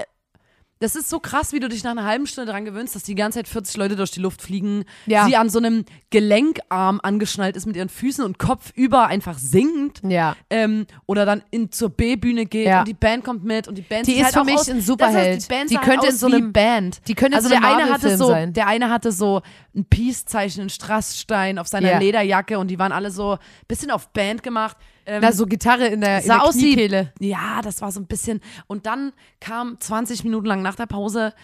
[0.83, 3.15] das ist so krass, wie du dich nach einer halben Stunde daran gewöhnst, dass die
[3.15, 5.27] ganze Zeit 40 Leute durch die Luft fliegen, Ja.
[5.27, 10.01] sie an so einem Gelenkarm angeschnallt ist mit ihren Füßen und Kopf über einfach singt.
[10.07, 10.37] Ja.
[10.51, 12.81] ähm, oder dann in, zur B-Bühne geht Ja.
[12.81, 14.81] und die Band kommt mit und die Band Die ist halt für mich aus, ein
[14.81, 15.15] Superheld.
[15.17, 17.01] Das heißt, die Band Die könnte halt in so wie einem- Band.
[17.09, 18.53] die könnte also der eine hatte so, sein.
[18.53, 19.43] der eine hatte so
[19.75, 21.99] ein Peace-Zeichen, ein Strassstein auf seiner Ja.
[21.99, 24.77] Lederjacke und die waren alle so ein bisschen auf Band gemacht.
[25.07, 27.13] Ähm, Da so Gitarre in der, in sah der aus wie, Kniekehle.
[27.21, 28.41] ja, das war so ein bisschen.
[28.67, 31.35] Und dann kam 20 Minuten lang nach der Pause,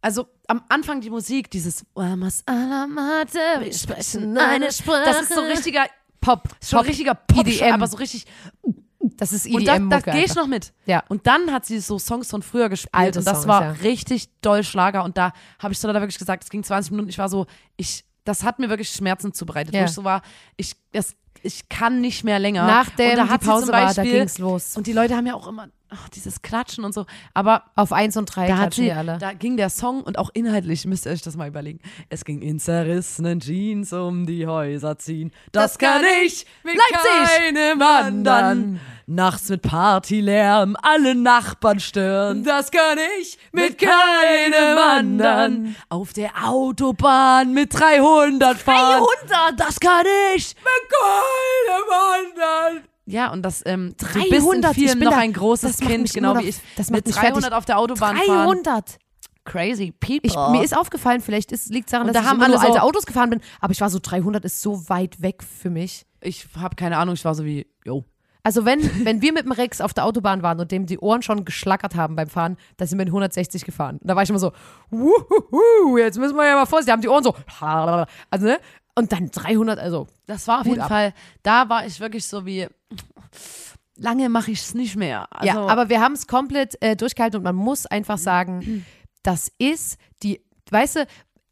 [0.00, 5.02] also am Anfang die Musik, dieses Vamos a la Mate, wir sprechen eine Sprache.
[5.04, 5.86] Das ist so richtiger
[6.20, 6.48] Pop.
[6.62, 6.88] schon Pop.
[6.88, 7.72] richtiger Pop, EDM.
[7.74, 8.24] aber so richtig.
[9.00, 9.90] Das ist Und da, EDM.
[9.90, 10.72] da gehe ich noch mit.
[10.86, 11.02] Ja.
[11.08, 13.70] Und dann hat sie so Songs von früher gespielt Alte und das Songs, war ja.
[13.82, 15.04] richtig doll Schlager.
[15.04, 17.08] Und da habe ich so da wirklich gesagt, es ging 20 Minuten.
[17.08, 19.72] Ich war so, ich, das hat mir wirklich Schmerzen zubereitet.
[19.74, 19.80] Ja.
[19.82, 20.22] Wo ich so war,
[20.56, 22.66] ich, das, ich kann nicht mehr länger.
[22.66, 24.76] Nachdem und da die Pause zum war, da Beispiel, ging's los.
[24.76, 27.06] Und die Leute haben ja auch immer ach, dieses Klatschen und so.
[27.34, 29.18] Aber Auf eins und drei da hat sie, alle.
[29.18, 31.80] da ging der Song und auch inhaltlich, müsst ihr euch das mal überlegen.
[32.08, 35.32] Es ging in zerrissenen Jeans um die Häuser ziehen.
[35.52, 38.80] Das, kann ich mit keinem anderen.
[39.06, 42.44] Nachts mit Partylärm alle Nachbarn stören.
[42.44, 45.76] Das kann ich mit keinem anderen.
[45.88, 49.02] Auf der Autobahn mit 300 fahren.
[49.28, 49.60] 300?
[49.60, 50.04] Das kann
[50.36, 52.88] ich Mit keinem anderen.
[53.08, 55.78] Ja, und das ähm, 300, du bist in ich vielen bin noch da- ein großes
[55.78, 56.56] Kind, genau wie ich.
[56.76, 57.56] das macht mit mich 300 fertig.
[57.58, 58.26] auf der Autobahn fahren.
[58.64, 58.98] 300.
[59.44, 60.20] Crazy people.
[60.24, 62.58] Ich, mir ist aufgefallen, vielleicht liegt es daran, Und dass da ich haben nur alle
[62.58, 65.70] so- alte Autos gefahren bin, aber ich war so, 300 ist so weit weg für
[65.70, 66.04] mich.
[66.20, 68.04] ich habe keine Ahnung, ich war so wie, yo.
[68.42, 71.22] Also wenn, wenn wir mit dem Rex auf der Autobahn waren und dem die Ohren
[71.22, 73.96] schon geschlackert haben beim Fahren, da sind wir in 160 gefahren.
[74.02, 74.52] Und da war ich immer so,
[74.90, 77.34] wuhuhu, jetzt müssen wir ja mal vorsichtig, haben die Ohren so,
[78.30, 78.58] also ne?
[78.98, 80.88] Und dann 300, also Das war auf Hut jeden ab.
[80.88, 82.66] Fall, da war ich wirklich so wie,
[83.96, 85.26] lange mache ich es nicht mehr.
[85.30, 88.84] Also, ja, aber wir haben es komplett äh, durchgehalten und man muss einfach sagen,
[89.22, 90.40] das ist die,
[90.70, 91.06] weißt du,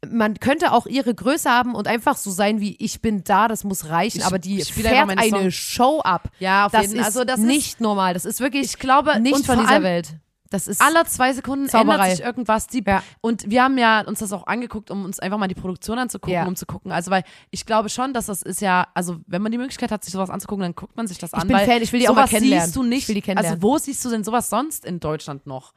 [0.09, 3.63] man könnte auch ihre Größe haben und einfach so sein wie ich bin da, das
[3.63, 5.53] muss reichen, Ich- aber die fährt eine Songs.
[5.55, 6.29] Show ab.
[6.39, 9.19] ja, auf Das jeden ist Also das ist nicht normal, das ist wirklich ich glaube,
[9.19, 10.09] nicht von dieser Welt.
[10.49, 11.93] Das ist Alle zwei Sekunden Zauberei.
[11.95, 12.67] ändert sich irgendwas.
[12.67, 13.03] Die, Ja.
[13.21, 16.33] Und wir haben ja uns das auch angeguckt, um uns einfach mal die Produktion anzugucken,
[16.33, 16.45] Ja.
[16.45, 16.91] um zu gucken.
[16.91, 20.03] Also, weil ich glaube schon, dass das ist ja, also wenn man die Möglichkeit hat,
[20.03, 21.47] sich sowas anzugucken, dann guckt man sich das an.
[21.47, 22.65] bin weil Fan, ich will die auch mal kennenlernen.
[22.65, 23.03] siehst du nicht.
[23.03, 23.59] Ich will die kennenlernen.
[23.59, 25.73] Also, wo siehst du denn sowas sonst in Deutschland noch?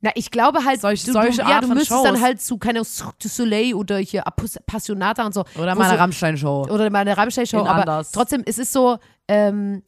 [0.00, 2.02] Na, ich glaube halt, Solch- du, solche du, ja, Art du müsstest Shows.
[2.04, 4.22] dann halt zu, keine Ahnung, Cirque du Soleil oder hier
[4.66, 5.44] Passionata und so.
[5.58, 6.66] Oder wo mal eine so, Rammstein-Show.
[6.70, 8.12] Oder mal eine Rammstein-Show, In aber anders.
[8.12, 8.98] trotzdem, es ist so,
[9.28, 9.82] ähm,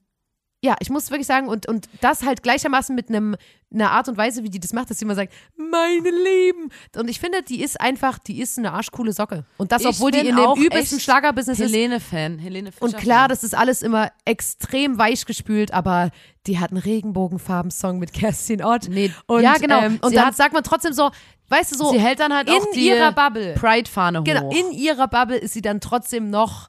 [0.67, 3.37] ja, ich muss wirklich sagen, und, und das halt gleichermaßen mit einem,
[3.73, 6.71] einer Art und Weise, wie die das macht, dass sie immer sagt, meine Lieben.
[6.97, 9.45] Und ich finde, die ist einfach, die ist eine arschcoole Socke.
[9.59, 11.73] Und das, Ich obwohl die in dem übelsten Schlagerbusiness ist.
[11.73, 12.39] Helene-Fan.
[12.39, 12.85] Helene Fischer.
[12.85, 16.11] Und klar, das ist alles immer extrem weich gespült, aber
[16.47, 18.89] die hat einen Regenbogenfarben-Song mit Kerstin Ott.
[18.89, 19.81] Nee, und, ja, genau.
[19.83, 21.11] Ähm, und dann hat- sagt man trotzdem so,
[21.49, 23.55] weißt du so, sie hält dann halt in auch die ihrer Bubble.
[23.55, 24.55] Pride-Fahne Genau, hoch.
[24.57, 26.69] in ihrer Bubble ist sie dann trotzdem noch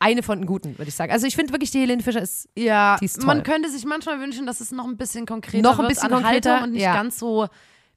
[0.00, 1.12] eine von den Guten, würde ich sagen.
[1.12, 3.26] Also ich finde wirklich, die Helene Fischer ist Ja, Die ist toll.
[3.26, 6.12] man könnte sich manchmal wünschen, dass es noch ein bisschen konkreter Noch ein wird bisschen
[6.12, 6.94] an konkreter, und nicht ja.
[6.94, 7.48] ganz so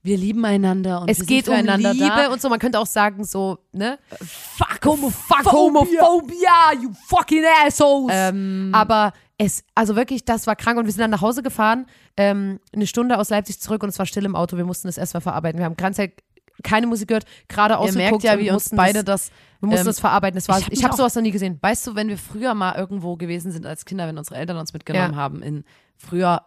[0.05, 2.27] wir lieben einander und es geht um Liebe da.
[2.27, 2.49] und so.
[2.49, 3.97] Man könnte auch sagen, so, ne?
[4.09, 8.11] Fuck, Fuck Homophobia, you fucking assholes.
[8.13, 11.85] Ähm, Aber es, also wirklich, das war krank und wir sind dann nach Hause gefahren,
[12.17, 14.57] ähm, eine Stunde aus Leipzig zurück und es war still im Auto.
[14.57, 15.57] Wir mussten das erstmal verarbeiten.
[15.57, 16.21] Wir haben ganz Zeit
[16.61, 19.85] keine Musik gehört, gerade Ihr merkt ja, wie uns mussten beide das, wir mussten ähm,
[19.87, 20.35] das verarbeiten.
[20.35, 21.57] Das war, ich hab habe auch- sowas noch nie gesehen.
[21.61, 24.73] Weißt du, wenn wir früher mal irgendwo gewesen sind als Kinder, wenn unsere Eltern uns
[24.73, 25.17] mitgenommen Ja.
[25.17, 25.63] haben, in
[25.97, 26.41] früher,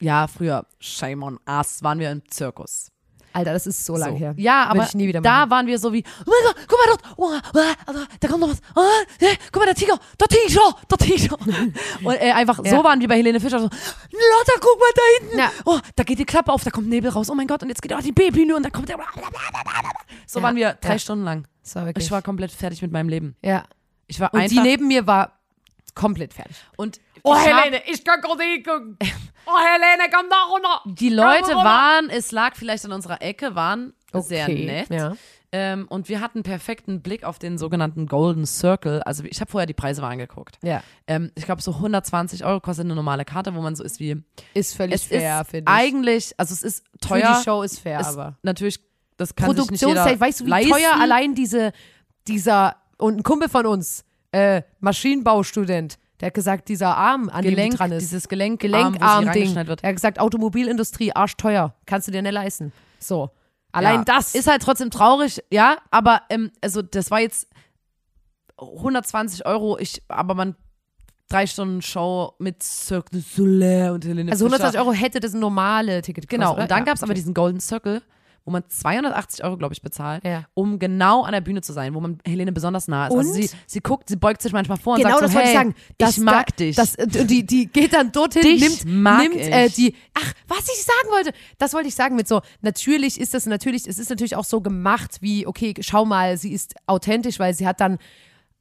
[0.00, 2.90] ja, früher, shame on us, waren wir im Zirkus.
[3.32, 4.34] Alter, das ist so lange her.
[4.36, 4.86] Ja, aber
[5.22, 8.28] da waren wir so wie, oh mein Gott, guck mal dort, oh, oh, also, da
[8.28, 8.80] kommt noch was, oh,
[9.24, 11.36] äh, guck mal, der Tiger, der Tiger, der Tiger.
[12.04, 12.70] Und äh, einfach, Ja.
[12.76, 15.50] so waren wir bei Helene Fischer, so, Lotta, guck mal da hinten, Ja.
[15.64, 17.82] oh, da geht die Klappe auf, da kommt Nebel raus, oh mein Gott, und jetzt
[17.82, 18.96] geht auch die B-Bühne und dann kommt der,
[20.26, 20.42] so Ja.
[20.44, 20.98] waren wir drei.
[20.98, 21.46] Stunden lang.
[21.62, 23.36] Das war wirklich, Ich war komplett fertig mit meinem Leben.
[23.42, 23.64] ja.
[24.06, 25.39] Ich war Und einfach, die neben mir war
[25.94, 26.56] komplett fertig.
[26.76, 28.96] und Oh, ich hab- Helene, ich kann gerade nicht gucken.
[29.46, 30.82] Oh, Helene, komm da runter.
[31.00, 31.64] Die Leute runter.
[31.64, 34.90] waren, es lag vielleicht an unserer Ecke, waren sehr Okay, nett.
[34.90, 35.14] ja.
[35.50, 39.02] Ähm, und wir hatten perfekten Blick auf den sogenannten Golden Circle.
[39.02, 40.58] Also ich habe vorher die Preise mal angeguckt.
[40.62, 43.98] Ja, Ähm, ich glaube, so 120 Euro kostet eine normale Karte, wo man so ist
[43.98, 44.22] wie.
[44.54, 45.62] ist völlig Es fair, ist ich.
[45.66, 47.36] eigentlich, also es ist Für teuer.
[47.38, 48.36] die Show ist fair, ist aber.
[48.42, 48.78] natürlich,
[49.16, 50.70] das kann sich nicht Produktionszeit, weißt du, wie leisten.
[50.70, 51.72] teuer allein diese,
[52.28, 57.72] dieser, und ein Kumpel von uns, äh, Maschinenbaustudent, der hat gesagt, dieser Arm an Gelenk,
[57.72, 58.02] dem dran ist.
[58.02, 59.56] dieses Gelenk, Gelenkarm-Ding.
[59.56, 61.74] Er hat gesagt, Automobilindustrie, arschteuer.
[61.86, 62.72] Kannst du dir nicht leisten.
[62.98, 63.30] So.
[63.72, 64.04] Allein Ja.
[64.04, 64.34] das.
[64.34, 67.48] ist halt trotzdem traurig, ja, aber ähm, also das war jetzt
[68.58, 70.56] 120 Euro, ich, aber man
[71.28, 74.56] drei Stunden Show mit Cirque du Soleil und Helene also Fischer.
[74.56, 76.48] 120 Euro hätte das normale Ticket gekostet.
[76.50, 77.20] Genau, und dann ja, gab es aber okay.
[77.20, 78.02] diesen Golden Circle,
[78.44, 80.44] wo man 280 Euro, glaube ich, bezahlt, Ja.
[80.54, 83.14] um genau an der Bühne zu sein, wo man Helene besonders nah ist.
[83.14, 83.34] Also Und?
[83.34, 85.54] sie, sie guckt, sie beugt sich manchmal vor und Genau, sagt das so, wollte hey,
[85.54, 85.74] ich sagen.
[85.98, 86.76] Das, ich mag da, dich.
[86.76, 89.36] Das, und die, die geht dann dorthin, Dich nimmt, mag nimmt.
[89.36, 89.94] Äh, die.
[90.14, 92.40] Ach, was ich sagen wollte, das wollte ich sagen mit so.
[92.62, 96.52] Natürlich ist das natürlich, es ist natürlich auch so gemacht wie, okay, schau mal, sie
[96.52, 97.98] ist authentisch, weil sie hat dann.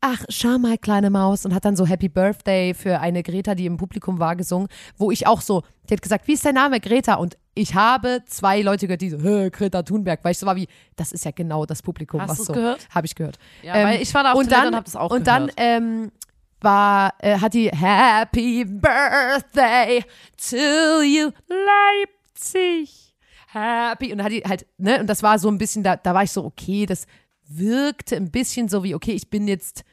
[0.01, 3.65] Ach, schau mal, kleine Maus, und hat dann so Happy Birthday für eine Greta, die
[3.65, 6.79] im Publikum war, gesungen, wo ich auch so, die hat gesagt, wie ist dein Name,
[6.79, 7.15] Greta?
[7.15, 10.67] Und ich habe zwei Leute gehört, die so, Greta Thunberg, weil ich so war wie,
[10.95, 12.53] das ist ja genau das Publikum, Hast was so.
[12.53, 12.87] gehört?
[12.91, 13.37] Habe ich gehört.
[13.61, 15.55] ja, weil ich war da auf und dann, und hab das auch Und dann gehört.
[15.57, 16.11] ähm,
[16.61, 20.03] war, äh, hat die Happy Birthday
[20.49, 23.13] to you, Leipzig.
[23.51, 24.11] Happy.
[24.11, 26.23] Und dann hat die halt, ne, und das war so ein bisschen, da, da war
[26.23, 27.05] ich so, okay, das
[27.49, 29.83] wirkte ein bisschen so wie, okay, ich bin jetzt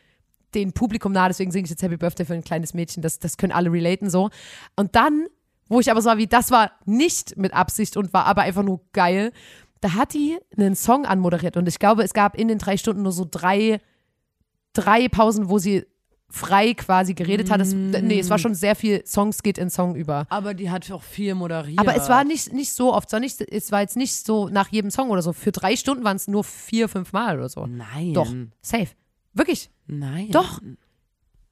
[0.54, 3.36] den Publikum nah, deswegen singe ich jetzt Happy Birthday für ein kleines Mädchen, das, das
[3.36, 4.30] können alle relaten so.
[4.76, 5.26] Und dann,
[5.68, 8.62] wo ich aber so war wie, das war nicht mit Absicht und war aber einfach
[8.62, 9.32] nur geil,
[9.80, 13.02] da hat die einen Song anmoderiert und ich glaube, es gab in den drei Stunden
[13.02, 13.80] nur so drei,
[14.72, 15.84] drei Pausen, wo sie
[16.28, 17.60] frei quasi geredet hat.
[17.60, 20.26] Es, nee, es war schon sehr viel Songs geht in Song über.
[20.28, 21.78] aber die hat auch viel moderiert.
[21.78, 24.48] Aber es war nicht, nicht so oft, es war, nicht, es war jetzt nicht so
[24.48, 25.32] nach jedem Song oder so.
[25.32, 27.66] Für drei Stunden waren es nur vier, fünf Mal oder so.
[27.66, 28.12] Nein.
[28.14, 28.88] Doch, safe.
[29.32, 29.70] Wirklich.
[29.86, 30.30] Nein.
[30.30, 30.60] Doch.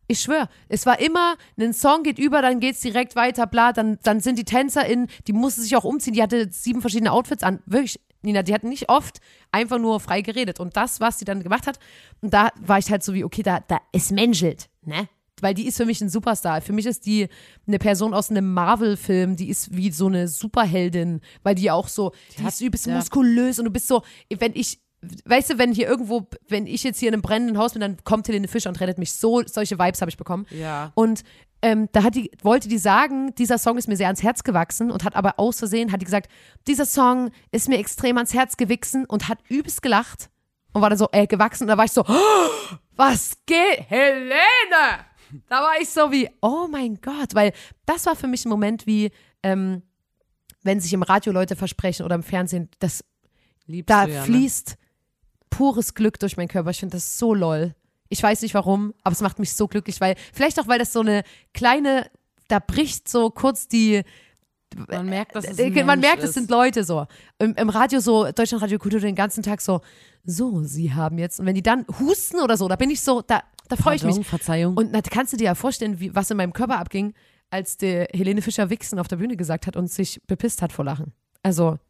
[0.06, 3.98] Ich schwöre, es war immer, ein Song geht über, dann geht's direkt weiter, bla, dann,
[4.02, 7.60] dann sind die TänzerInnen, die musste sich auch umziehen, die hatte sieben verschiedene Outfits an.
[7.64, 9.20] Wirklich, Nina, die hat nicht oft
[9.52, 10.60] einfach nur frei geredet.
[10.60, 11.78] Und das, was sie dann gemacht hat,
[12.20, 15.08] und da war ich halt so wie, okay, da, da, es menschelt, ne?
[15.40, 16.60] Weil die ist für mich ein Superstar.
[16.60, 17.28] Für mich ist die
[17.66, 22.12] eine Person aus einem Marvel-Film, die ist wie so eine Superheldin, weil die auch so,
[22.38, 22.96] die, ist übelst ja.
[22.96, 24.80] muskulös und du bist so, wenn ich,
[25.24, 27.96] weißt du, wenn hier irgendwo, wenn ich jetzt hier in einem brennenden Haus bin, dann
[28.04, 29.12] kommt Helene Fischer und rettet mich.
[29.12, 30.46] So, solche Vibes habe ich bekommen.
[30.50, 30.92] Ja.
[30.94, 31.24] Und
[31.64, 34.90] ähm, da hat die, wollte die sagen, dieser Song ist mir sehr ans Herz gewachsen
[34.90, 36.30] und hat aber aus Versehen, hat die gesagt,
[36.66, 40.28] dieser Song ist mir extrem ans Herz gewichsen und hat übelst gelacht
[40.74, 45.06] und war dann so, äh, gewachsen und da war ich so, "Oh, was geht, Helene?
[45.48, 47.54] Da war ich so wie, oh mein Gott, weil
[47.86, 49.10] das war für mich ein Moment wie,
[49.42, 49.82] ähm,
[50.62, 53.02] wenn sich im Radio Leute versprechen oder im Fernsehen, das
[53.66, 54.26] Liebst da du ja, ne?
[54.26, 54.76] fließt
[55.48, 56.70] pures Glück durch meinen Körper.
[56.70, 57.74] Ich finde das so lol.
[58.14, 60.92] Ich weiß nicht warum, aber es macht mich so glücklich, weil vielleicht auch, weil das
[60.92, 62.08] so eine kleine,
[62.46, 64.02] da bricht so kurz die,
[64.88, 67.06] Man merkt, dass es äh, man merkt, es sind Leute so.
[67.40, 69.80] Im, Im Radio so, Deutschlandradio Kultur den ganzen Tag so,
[70.24, 71.40] so, sie haben jetzt.
[71.40, 74.04] Und wenn die dann husten oder so, da bin ich so, da, da freue ich
[74.04, 74.24] mich.
[74.24, 74.76] Verzeihung.
[74.76, 77.14] Und da kannst du dir ja vorstellen, wie, was in meinem Körper abging,
[77.50, 80.84] als der Helene Fischer Wichsen auf der Bühne gesagt hat und sich bepisst hat vor
[80.84, 81.12] Lachen.
[81.42, 81.80] Also,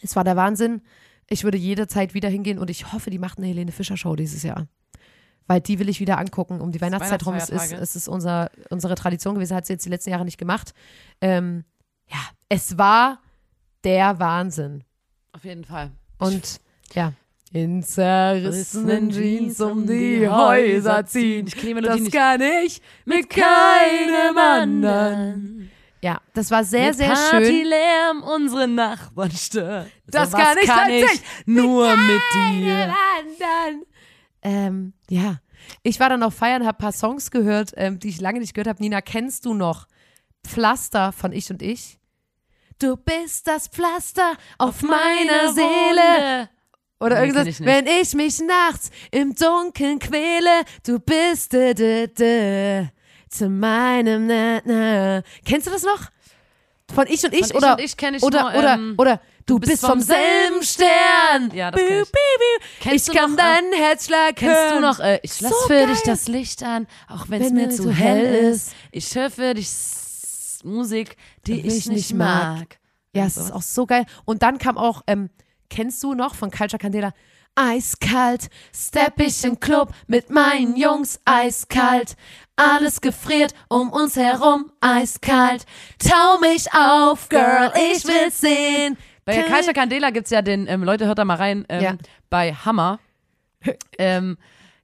[0.00, 0.80] es war der Wahnsinn.
[1.32, 4.42] Ich würde jederzeit wieder hingehen und ich hoffe, die macht eine Helene Fischer Show dieses
[4.42, 4.66] Jahr.
[5.46, 6.60] Weil die will ich wieder angucken.
[6.60, 7.34] Um die Weihnachtszeit rum.
[7.34, 10.38] Es ist, es ist unser, unsere Tradition gewesen, hat sie jetzt die letzten Jahre nicht
[10.38, 10.74] gemacht.
[11.20, 11.64] Ähm,
[12.08, 12.18] ja,
[12.48, 13.20] es war
[13.84, 14.84] der Wahnsinn.
[15.32, 15.92] Auf jeden Fall.
[16.18, 16.60] Und
[16.94, 17.12] ja,
[17.52, 21.46] in zerrissenen Jeans um die Häuser ziehen.
[21.46, 22.12] Ich Melodie Das nicht.
[22.12, 25.70] kann ich mit keinem anderen.
[26.02, 27.30] Ja, das war sehr, Mit sehr schön.
[27.42, 29.90] Partylärm unsere Nachbarn stören.
[30.06, 32.86] Das Sowas kann ich kann ich nur mit dir.
[32.86, 33.86] London.
[34.42, 35.40] Ähm, ja.
[35.82, 38.54] Ich war dann auf Feiern, habe ein paar Songs gehört, ähm, die ich lange nicht
[38.54, 38.82] gehört habe.
[38.82, 39.86] Nina, kennst du noch
[40.46, 41.98] Pflaster von Ich und Ich?
[42.78, 46.48] Du bist das Pflaster auf, meiner Seele.
[46.98, 52.06] Oder Nee, irgendwas, ich wenn ich mich nachts im Dunkeln quäle, du bist de, de,
[52.08, 52.86] de,
[53.30, 55.22] zu meinem na, na.
[55.44, 56.00] Kennst du das noch?
[56.92, 58.94] Von Ich und Ich Von Ich oder und Ich kenn ich oder nur, oder ähm,
[58.98, 61.50] oder du, bist, vom selben Stern.
[61.54, 62.10] Ja, das kenn ich.
[62.80, 64.82] Kennst ich du kann noch, äh, deinen Herzschlag Kennst du hören.
[64.82, 65.86] noch, äh, ich lass So für geil.
[65.86, 68.72] dich das Licht an, auch wenn es Wenn mir zu hell hell ist.
[68.90, 69.70] Ich höre für dich
[70.64, 71.16] Musik,
[71.46, 72.78] die Die ich, nicht mag.
[73.14, 74.04] Ja, es ist auch so geil.
[74.24, 75.30] Und dann kam auch, ähm,
[75.68, 77.12] kennst du noch von Culture Candela?
[77.54, 82.16] Eiskalt, stepp ich im Club mit meinen Jungs, eiskalt.
[82.60, 85.64] Alles gefriert um uns herum, eiskalt.
[85.98, 88.96] Tau mich auf, Girl, ich will sehen.
[89.24, 91.94] Bei Kaisha Candela gibt's ja den, ähm, Leute, hört da mal rein, ähm, Ja.
[92.30, 92.98] bei Hammer
[93.98, 94.36] ähm,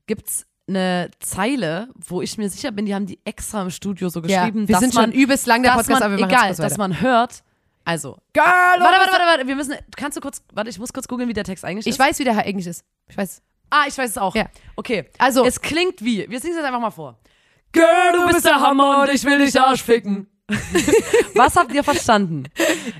[0.06, 4.20] gibt's eine Zeile, wo ich mir sicher bin, die haben die extra im Studio so
[4.22, 6.30] ja, geschrieben, wir dass sind man, schon übelst lang der Podcast, man, aber wir machen
[6.34, 7.42] egal, dass man hört,
[7.84, 11.06] also, Girl, warte, warte, warte, warte, wir müssen, kannst du kurz, warte, ich muss kurz
[11.06, 11.98] googeln, wie der Text eigentlich Ich ist.
[12.00, 12.84] weiß, wie der Englisch ist.
[13.08, 13.42] Ich weiß.
[13.70, 14.34] Ah, ich weiß es auch.
[14.34, 14.46] Ja.
[14.74, 15.06] Okay.
[15.18, 17.16] Also- es klingt wie, wir singen es jetzt einfach mal vor.
[17.72, 20.28] Girl, du bist der Hammer und ich will dich arschficken.
[21.34, 22.44] was habt ihr verstanden?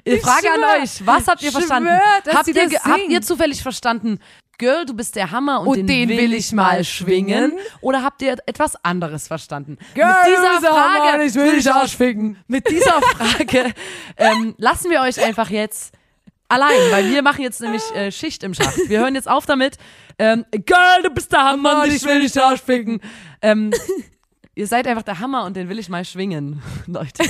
[0.03, 1.91] Ich Frage an schwör, euch, was habt ihr schwör, verstanden?
[2.33, 4.19] habt, ihr, habt ihr zufällig verstanden,
[4.59, 7.53] Girl, du bist der Hammer und, Und den will ich mal schwingen?
[7.83, 9.77] Oder habt ihr etwas anderes verstanden?
[9.95, 12.39] Girl, Mit du dieser bist der Hammer Frage, und ich will dich arschficken.
[12.49, 13.75] mit dieser Frage
[14.17, 15.93] ähm, lassen wir euch einfach jetzt
[16.49, 18.89] allein, weil wir machen jetzt nämlich äh, Schicht im Schacht.
[18.89, 19.77] Wir hören jetzt auf damit.
[20.19, 23.01] Ähm, Girl, du bist der Hammer und ich will dich arschficken.
[23.43, 23.73] Ähm,
[24.57, 27.23] ihr seid einfach der Hammer und den will ich mal schwingen, Leute.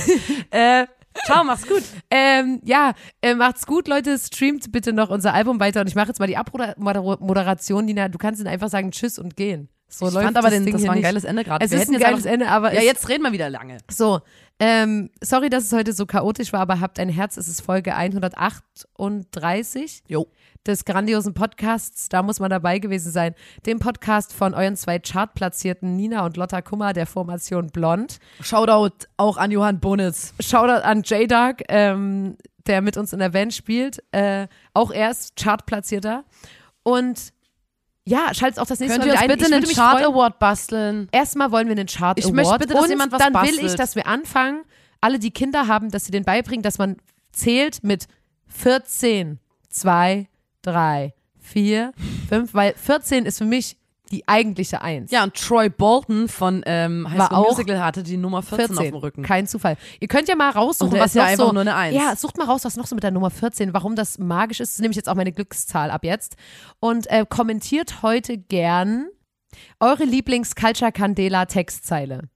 [0.49, 0.87] Äh,
[1.25, 1.83] ciao, mach's gut.
[2.09, 4.17] Ähm, ja, äh, macht's gut, Leute.
[4.17, 5.81] Streamt bitte noch unser Album weiter.
[5.81, 8.07] Und ich mache jetzt mal die Abmoderation, Nina.
[8.07, 9.69] Du kannst ihnen einfach sagen Tschüss und gehen.
[9.89, 11.03] So Ich läuft fand aber, das den, Ding das war ein nicht.
[11.05, 11.63] geiles Ende gerade.
[11.63, 13.77] Es Wir ist ein geiles einfach- Ende, aber Ja, jetzt reden wir wieder lange.
[13.89, 14.19] so.
[14.59, 17.37] Ähm, sorry, dass es heute so chaotisch war, aber habt ein Herz.
[17.37, 20.25] Es ist Folge 138 Jo.
[20.65, 22.09] des grandiosen Podcasts.
[22.09, 23.35] Da muss man dabei gewesen sein.
[23.67, 28.17] Dem Podcast von euren zwei Chartplatzierten Nina und Lotta Kummer der Formation Blond.
[28.41, 30.33] Shoutout auch an Johann Bonitz.
[30.39, 32.35] Shoutout an J-Dark, ähm,
[32.65, 34.01] der mit uns in der Band spielt.
[34.11, 36.23] Äh, auch er ist Chartplatzierter.
[36.81, 37.31] Und
[38.07, 39.27] ja, schaltet auch das nächste Könnt Mal ihr uns ein.
[39.27, 41.07] bitte Ich einen würde mich Chart freuen- Award basteln?
[41.11, 42.35] Erstmal wollen wir einen Chart Ich Award.
[42.35, 43.79] möchte bitte, dass und jemand was dann will ich, bastelt.
[43.79, 44.63] dass wir anfangen,
[45.01, 46.97] alle, die Kinder haben, dass sie den beibringen, dass man
[47.31, 48.07] zählt mit
[48.47, 49.39] 14,
[49.69, 50.27] 2,
[50.63, 51.91] 3, 4,
[52.29, 53.77] 5, weil 14 ist für mich
[54.11, 55.11] die eigentliche Eins.
[55.11, 58.95] Ja, und Troy Bolton von ähm, High School Musical hatte die Nummer 14, auf dem
[58.95, 59.23] Rücken.
[59.23, 59.77] Kein Zufall.
[59.99, 61.95] Ihr könnt ja mal raussuchen, was ist ja noch einfach so, nur eine Eins.
[61.95, 64.73] Ja, sucht mal raus, was noch so mit der Nummer 14, warum das magisch ist.
[64.75, 66.35] Das nehme ich jetzt auch meine Glückszahl ab jetzt.
[66.79, 69.07] Und äh, kommentiert heute gern
[69.79, 72.29] eure Lieblings-Culture Candela Textzeile.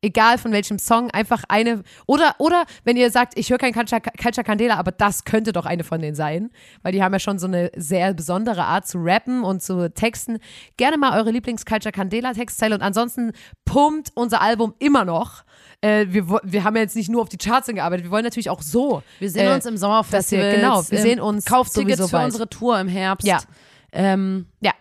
[0.00, 1.82] Egal von welchem Song, einfach eine.
[2.06, 5.82] Oder, oder wenn ihr sagt, ich höre kein Culture Candela, aber das könnte doch eine
[5.82, 6.50] von denen sein,
[6.82, 10.38] weil die haben ja schon so eine sehr besondere Art zu rappen und zu texten.
[10.76, 13.32] Gerne mal eure Lieblings-Culture Candela Textzeile und ansonsten
[13.64, 15.42] pumpt unser Album immer noch.
[15.80, 18.50] Äh, wir, wir haben ja jetzt nicht nur auf die Charts gearbeitet, wir wollen natürlich
[18.50, 19.02] auch so.
[19.18, 20.44] Wir sehen äh, uns im Sommerfestival.
[20.44, 22.26] wir- genau, wir sehen uns Kauft Tickets für bald.
[22.26, 23.26] unsere Tour im Herbst.
[23.26, 23.40] Ja.
[23.90, 24.72] Ähm, Ja,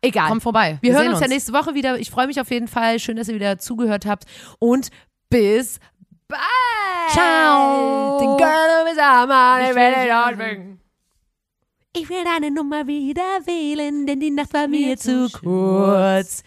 [0.00, 0.28] egal.
[0.28, 0.78] kommt vorbei.
[0.80, 1.98] Wir, hören sehen uns, ja nächste Woche wieder.
[1.98, 2.98] Ich freue mich auf jeden Fall.
[2.98, 4.24] Schön, dass ihr wieder zugehört habt.
[4.58, 4.90] Und
[5.28, 5.78] bis
[6.28, 6.40] bald.
[7.10, 8.18] Ciao.
[8.18, 9.30] Den Girl Arm,
[9.60, 10.78] ich will.
[11.98, 16.42] Ich will deine Nummer wieder wählen, denn die Nacht war mir zu kurz.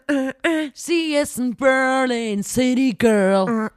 [0.74, 3.70] Sie ist ein Berlin City Girl.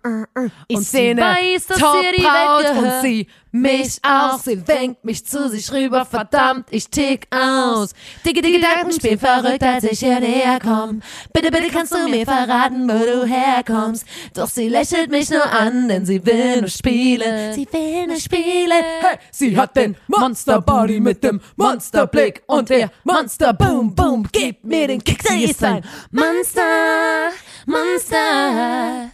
[0.67, 4.39] Ich Und sie weiß, dass ihr die Welt und sie mich auch.
[4.39, 7.93] Sie winkt mich zu sich rüber, verdammt, ich tick aus.
[8.25, 11.01] Dicke, dicke Gedanken spielen verrückt, als ich ihr näher komm.
[11.33, 14.05] Bitte, bitte kannst du mir verraten, wo du herkommst.
[14.33, 17.53] Doch sie lächelt mich nur an, denn sie will nur spielen.
[17.53, 18.83] Sie will nur spielen.
[19.01, 24.27] Hey, sie hat den Monster-Body mit dem Monsterblick und der Monster-Boom, Boom.
[24.31, 27.29] Gib mir den Kick, sie ist ein Monster,
[27.65, 29.11] Monster.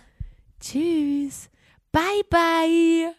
[0.60, 1.50] Tschüss.
[1.92, 3.17] Bye, bye.